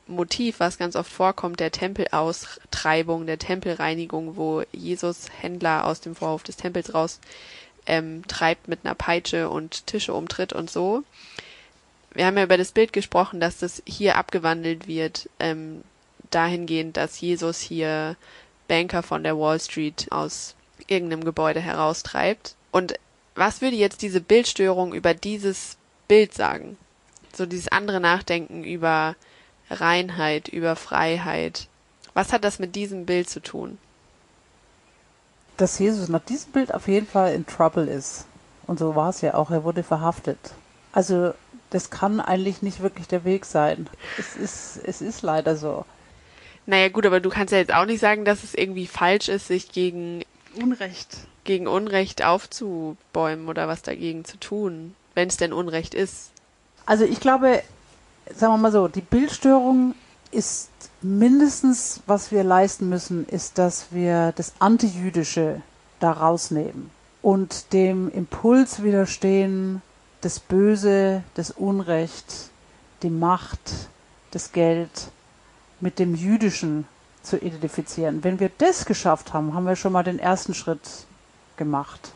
Motiv, 0.06 0.60
was 0.60 0.78
ganz 0.78 0.94
oft 0.94 1.10
vorkommt, 1.10 1.58
der 1.58 1.72
Tempelaustreibung, 1.72 3.26
der 3.26 3.38
Tempelreinigung, 3.38 4.36
wo 4.36 4.62
Jesus 4.72 5.26
Händler 5.40 5.86
aus 5.86 6.00
dem 6.00 6.14
Vorhof 6.14 6.42
des 6.42 6.56
Tempels 6.56 6.94
raus 6.94 7.18
ähm, 7.86 8.26
treibt 8.28 8.68
mit 8.68 8.80
einer 8.84 8.94
Peitsche 8.94 9.48
und 9.48 9.86
Tische 9.86 10.12
umtritt 10.12 10.52
und 10.52 10.70
so. 10.70 11.02
Wir 12.12 12.26
haben 12.26 12.36
ja 12.36 12.44
über 12.44 12.58
das 12.58 12.72
Bild 12.72 12.92
gesprochen, 12.92 13.40
dass 13.40 13.58
das 13.58 13.82
hier 13.86 14.16
abgewandelt 14.16 14.86
wird, 14.86 15.30
ähm, 15.40 15.82
dahingehend, 16.30 16.98
dass 16.98 17.20
Jesus 17.20 17.60
hier 17.60 18.16
Banker 18.66 19.02
von 19.02 19.22
der 19.22 19.38
Wall 19.38 19.58
Street 19.60 20.08
aus 20.10 20.54
irgendeinem 20.86 21.24
Gebäude 21.24 21.60
heraustreibt. 21.60 22.54
Und 22.70 22.94
was 23.34 23.60
würde 23.60 23.76
jetzt 23.76 24.02
diese 24.02 24.20
Bildstörung 24.20 24.92
über 24.94 25.14
dieses 25.14 25.76
Bild 26.08 26.34
sagen? 26.34 26.76
So 27.32 27.46
dieses 27.46 27.68
andere 27.68 28.00
Nachdenken 28.00 28.64
über 28.64 29.14
Reinheit, 29.70 30.48
über 30.48 30.76
Freiheit. 30.76 31.68
Was 32.14 32.32
hat 32.32 32.44
das 32.44 32.58
mit 32.58 32.74
diesem 32.74 33.06
Bild 33.06 33.30
zu 33.30 33.40
tun? 33.40 33.78
Dass 35.56 35.78
Jesus 35.78 36.08
nach 36.08 36.24
diesem 36.24 36.52
Bild 36.52 36.74
auf 36.74 36.88
jeden 36.88 37.06
Fall 37.06 37.32
in 37.34 37.46
Trouble 37.46 37.86
ist. 37.86 38.26
Und 38.66 38.78
so 38.78 38.94
war 38.94 39.10
es 39.10 39.20
ja 39.20 39.34
auch. 39.34 39.50
Er 39.50 39.64
wurde 39.64 39.82
verhaftet. 39.82 40.38
Also 40.92 41.32
das 41.70 41.90
kann 41.90 42.20
eigentlich 42.20 42.62
nicht 42.62 42.80
wirklich 42.80 43.08
der 43.08 43.24
Weg 43.24 43.44
sein. 43.44 43.88
Es 44.18 44.36
ist, 44.36 44.80
es 44.84 45.00
ist 45.00 45.22
leider 45.22 45.56
so. 45.56 45.84
Naja 46.66 46.88
gut, 46.88 47.06
aber 47.06 47.20
du 47.20 47.30
kannst 47.30 47.52
ja 47.52 47.58
jetzt 47.58 47.72
auch 47.72 47.86
nicht 47.86 48.00
sagen, 48.00 48.24
dass 48.24 48.44
es 48.44 48.54
irgendwie 48.54 48.86
falsch 48.86 49.28
ist, 49.28 49.48
sich 49.48 49.72
gegen 49.72 50.22
Unrecht. 50.54 51.16
Gegen 51.44 51.66
Unrecht 51.66 52.24
aufzubäumen 52.24 53.48
oder 53.48 53.68
was 53.68 53.82
dagegen 53.82 54.24
zu 54.24 54.38
tun, 54.38 54.94
wenn 55.14 55.28
es 55.28 55.36
denn 55.36 55.52
Unrecht 55.52 55.94
ist. 55.94 56.30
Also 56.86 57.04
ich 57.04 57.20
glaube, 57.20 57.62
sagen 58.34 58.52
wir 58.54 58.58
mal 58.58 58.72
so, 58.72 58.88
die 58.88 59.00
Bildstörung 59.00 59.94
ist 60.30 60.70
mindestens, 61.00 62.00
was 62.06 62.32
wir 62.32 62.44
leisten 62.44 62.88
müssen, 62.88 63.26
ist, 63.26 63.58
dass 63.58 63.86
wir 63.92 64.32
das 64.36 64.54
Antijüdische 64.58 65.62
da 66.00 66.12
rausnehmen 66.12 66.90
und 67.22 67.72
dem 67.72 68.10
Impuls 68.10 68.82
widerstehen, 68.82 69.82
das 70.20 70.40
Böse, 70.40 71.22
das 71.34 71.50
Unrecht, 71.50 72.50
die 73.02 73.10
Macht, 73.10 73.88
das 74.30 74.52
Geld 74.52 75.10
mit 75.80 75.98
dem 75.98 76.14
Jüdischen 76.14 76.86
zu 77.22 77.38
identifizieren. 77.38 78.24
Wenn 78.24 78.40
wir 78.40 78.50
das 78.58 78.84
geschafft 78.84 79.32
haben, 79.32 79.54
haben 79.54 79.66
wir 79.66 79.76
schon 79.76 79.92
mal 79.92 80.04
den 80.04 80.18
ersten 80.18 80.54
Schritt 80.54 81.06
gemacht. 81.56 82.12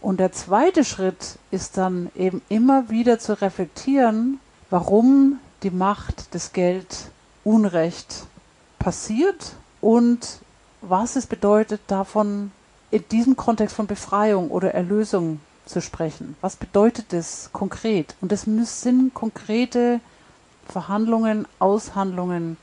Und 0.00 0.20
der 0.20 0.32
zweite 0.32 0.84
Schritt 0.84 1.38
ist 1.50 1.76
dann 1.76 2.10
eben 2.14 2.40
immer 2.48 2.88
wieder 2.88 3.18
zu 3.18 3.40
reflektieren, 3.40 4.40
warum 4.70 5.40
die 5.62 5.70
Macht 5.70 6.34
des 6.34 6.52
Geld 6.52 7.10
Unrecht 7.44 8.26
passiert 8.78 9.54
und 9.80 10.40
was 10.80 11.16
es 11.16 11.26
bedeutet, 11.26 11.80
davon 11.88 12.52
in 12.90 13.04
diesem 13.08 13.36
Kontext 13.36 13.74
von 13.74 13.86
Befreiung 13.86 14.50
oder 14.50 14.72
Erlösung 14.72 15.40
zu 15.66 15.80
sprechen. 15.80 16.36
Was 16.40 16.56
bedeutet 16.56 17.12
das 17.12 17.50
konkret? 17.52 18.14
Und 18.20 18.32
das 18.32 18.42
sind 18.44 19.12
konkrete 19.14 20.00
Verhandlungen, 20.68 21.46
Aushandlungen 21.58 22.56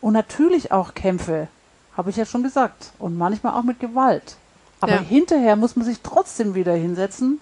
und 0.00 0.12
natürlich 0.12 0.72
auch 0.72 0.94
Kämpfe, 0.94 1.48
habe 1.96 2.10
ich 2.10 2.16
ja 2.16 2.24
schon 2.24 2.42
gesagt. 2.42 2.92
Und 2.98 3.18
manchmal 3.18 3.54
auch 3.54 3.64
mit 3.64 3.80
Gewalt. 3.80 4.36
Aber 4.80 4.96
ja. 4.96 5.00
hinterher 5.00 5.56
muss 5.56 5.76
man 5.76 5.84
sich 5.84 6.00
trotzdem 6.02 6.54
wieder 6.54 6.74
hinsetzen 6.74 7.40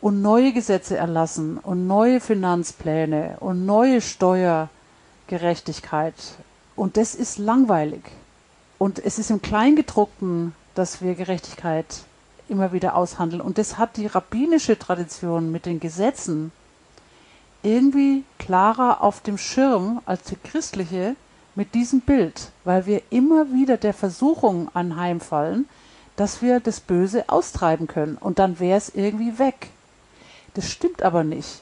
und 0.00 0.22
neue 0.22 0.52
Gesetze 0.52 0.96
erlassen 0.96 1.58
und 1.58 1.86
neue 1.86 2.20
Finanzpläne 2.20 3.36
und 3.40 3.66
neue 3.66 4.00
Steuergerechtigkeit. 4.00 6.14
Und 6.76 6.96
das 6.96 7.14
ist 7.14 7.38
langweilig. 7.38 8.02
Und 8.78 8.98
es 8.98 9.18
ist 9.18 9.30
im 9.30 9.42
Kleingedruckten, 9.42 10.54
dass 10.74 11.02
wir 11.02 11.14
Gerechtigkeit 11.14 11.84
immer 12.48 12.72
wieder 12.72 12.96
aushandeln. 12.96 13.40
Und 13.40 13.58
das 13.58 13.78
hat 13.78 13.96
die 13.96 14.06
rabbinische 14.06 14.78
Tradition 14.78 15.52
mit 15.52 15.66
den 15.66 15.80
Gesetzen 15.80 16.52
irgendwie 17.62 18.24
klarer 18.38 19.02
auf 19.02 19.20
dem 19.20 19.38
Schirm 19.38 20.00
als 20.06 20.24
die 20.24 20.36
christliche, 20.36 21.14
mit 21.60 21.74
diesem 21.74 22.00
Bild, 22.00 22.52
weil 22.64 22.86
wir 22.86 23.02
immer 23.10 23.52
wieder 23.52 23.76
der 23.76 23.92
Versuchung 23.92 24.70
anheimfallen, 24.72 25.68
dass 26.16 26.40
wir 26.40 26.58
das 26.58 26.80
Böse 26.80 27.28
austreiben 27.28 27.86
können 27.86 28.16
und 28.16 28.38
dann 28.38 28.58
wäre 28.60 28.78
es 28.78 28.88
irgendwie 28.94 29.38
weg. 29.38 29.68
Das 30.54 30.70
stimmt 30.70 31.02
aber 31.02 31.22
nicht. 31.22 31.60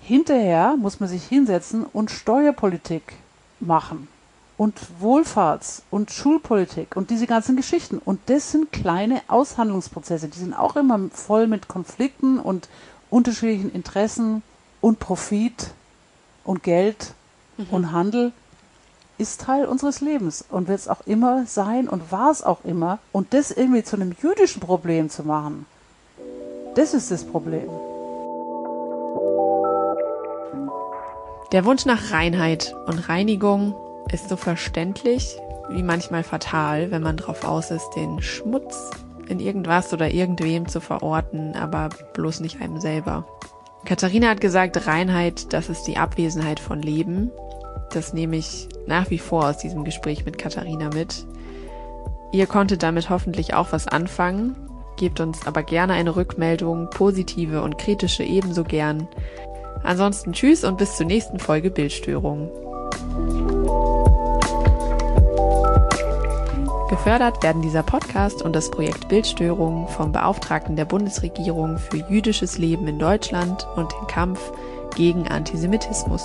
Hinterher 0.00 0.74
muss 0.76 0.98
man 0.98 1.08
sich 1.08 1.22
hinsetzen 1.22 1.84
und 1.84 2.10
Steuerpolitik 2.10 3.14
machen 3.60 4.08
und 4.56 4.80
Wohlfahrts- 5.00 5.82
und 5.92 6.10
Schulpolitik 6.10 6.96
und 6.96 7.10
diese 7.10 7.28
ganzen 7.28 7.54
Geschichten. 7.54 7.98
Und 7.98 8.18
das 8.26 8.50
sind 8.50 8.72
kleine 8.72 9.22
Aushandlungsprozesse, 9.28 10.26
die 10.26 10.38
sind 10.40 10.52
auch 10.52 10.74
immer 10.74 10.98
voll 11.12 11.46
mit 11.46 11.68
Konflikten 11.68 12.40
und 12.40 12.68
unterschiedlichen 13.08 13.70
Interessen 13.72 14.42
und 14.80 14.98
Profit 14.98 15.70
und 16.42 16.64
Geld 16.64 17.14
mhm. 17.56 17.66
und 17.70 17.92
Handel 17.92 18.32
ist 19.18 19.40
Teil 19.42 19.66
unseres 19.66 20.00
Lebens 20.00 20.44
und 20.48 20.68
wird 20.68 20.78
es 20.78 20.88
auch 20.88 21.06
immer 21.06 21.44
sein 21.46 21.88
und 21.88 22.12
war 22.12 22.30
es 22.30 22.42
auch 22.42 22.64
immer. 22.64 22.98
Und 23.12 23.34
das 23.34 23.50
irgendwie 23.50 23.82
zu 23.82 23.96
einem 23.96 24.14
jüdischen 24.22 24.60
Problem 24.60 25.10
zu 25.10 25.24
machen, 25.24 25.66
das 26.76 26.94
ist 26.94 27.10
das 27.10 27.24
Problem. 27.24 27.68
Der 31.52 31.64
Wunsch 31.64 31.86
nach 31.86 32.12
Reinheit 32.12 32.76
und 32.86 33.08
Reinigung 33.08 33.74
ist 34.12 34.28
so 34.28 34.36
verständlich 34.36 35.36
wie 35.70 35.82
manchmal 35.82 36.22
fatal, 36.22 36.90
wenn 36.90 37.02
man 37.02 37.16
drauf 37.16 37.44
aus 37.44 37.70
ist, 37.70 37.90
den 37.96 38.22
Schmutz 38.22 38.90
in 39.28 39.40
irgendwas 39.40 39.92
oder 39.92 40.10
irgendwem 40.10 40.68
zu 40.68 40.80
verorten, 40.80 41.54
aber 41.54 41.90
bloß 42.14 42.40
nicht 42.40 42.60
einem 42.60 42.80
selber. 42.80 43.26
Katharina 43.84 44.28
hat 44.28 44.40
gesagt, 44.40 44.86
Reinheit, 44.86 45.52
das 45.52 45.68
ist 45.68 45.84
die 45.84 45.96
Abwesenheit 45.96 46.60
von 46.60 46.80
Leben 46.80 47.30
das 47.90 48.12
nehme 48.12 48.36
ich 48.36 48.68
nach 48.86 49.10
wie 49.10 49.18
vor 49.18 49.48
aus 49.48 49.58
diesem 49.58 49.84
Gespräch 49.84 50.24
mit 50.24 50.38
Katharina 50.38 50.90
mit. 50.92 51.26
Ihr 52.32 52.46
konntet 52.46 52.82
damit 52.82 53.08
hoffentlich 53.10 53.54
auch 53.54 53.72
was 53.72 53.88
anfangen. 53.88 54.56
Gebt 54.96 55.20
uns 55.20 55.46
aber 55.46 55.62
gerne 55.62 55.94
eine 55.94 56.16
Rückmeldung, 56.16 56.90
positive 56.90 57.62
und 57.62 57.78
kritische 57.78 58.24
ebenso 58.24 58.64
gern. 58.64 59.08
Ansonsten 59.82 60.32
tschüss 60.32 60.64
und 60.64 60.76
bis 60.76 60.96
zur 60.96 61.06
nächsten 61.06 61.38
Folge 61.38 61.70
Bildstörung. 61.70 62.50
Gefördert 66.90 67.42
werden 67.42 67.62
dieser 67.62 67.82
Podcast 67.82 68.42
und 68.42 68.56
das 68.56 68.70
Projekt 68.70 69.08
Bildstörung 69.08 69.88
vom 69.88 70.10
Beauftragten 70.10 70.74
der 70.74 70.84
Bundesregierung 70.84 71.78
für 71.78 71.98
jüdisches 72.08 72.58
Leben 72.58 72.88
in 72.88 72.98
Deutschland 72.98 73.66
und 73.76 73.92
den 73.92 74.06
Kampf 74.08 74.52
gegen 74.96 75.28
Antisemitismus. 75.28 76.22